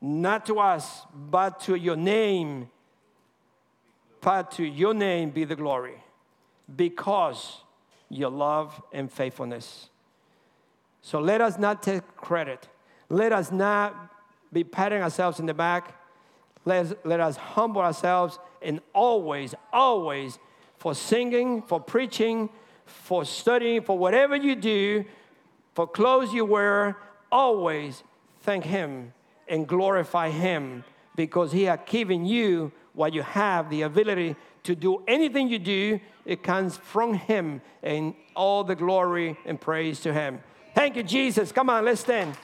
[0.00, 2.70] not to us, but to your name,
[4.20, 6.03] but to your name be the glory,
[6.74, 7.61] because
[8.09, 9.90] your love and faithfulness.
[11.03, 12.68] So let us not take credit.
[13.09, 14.11] Let us not
[14.53, 15.94] be patting ourselves in the back.
[16.64, 20.38] Let, let us humble ourselves and always, always,
[20.78, 22.48] for singing, for preaching,
[22.86, 25.05] for studying, for whatever you do,
[25.74, 26.96] for clothes you wear,
[27.30, 28.03] always
[28.42, 29.12] thank Him
[29.48, 30.84] and glorify Him
[31.16, 35.98] because He has given you what you have, the ability to do anything you do,
[36.24, 40.40] it comes from Him and all the glory and praise to Him.
[40.74, 41.52] Thank you, Jesus.
[41.52, 42.34] Come on, let's stand.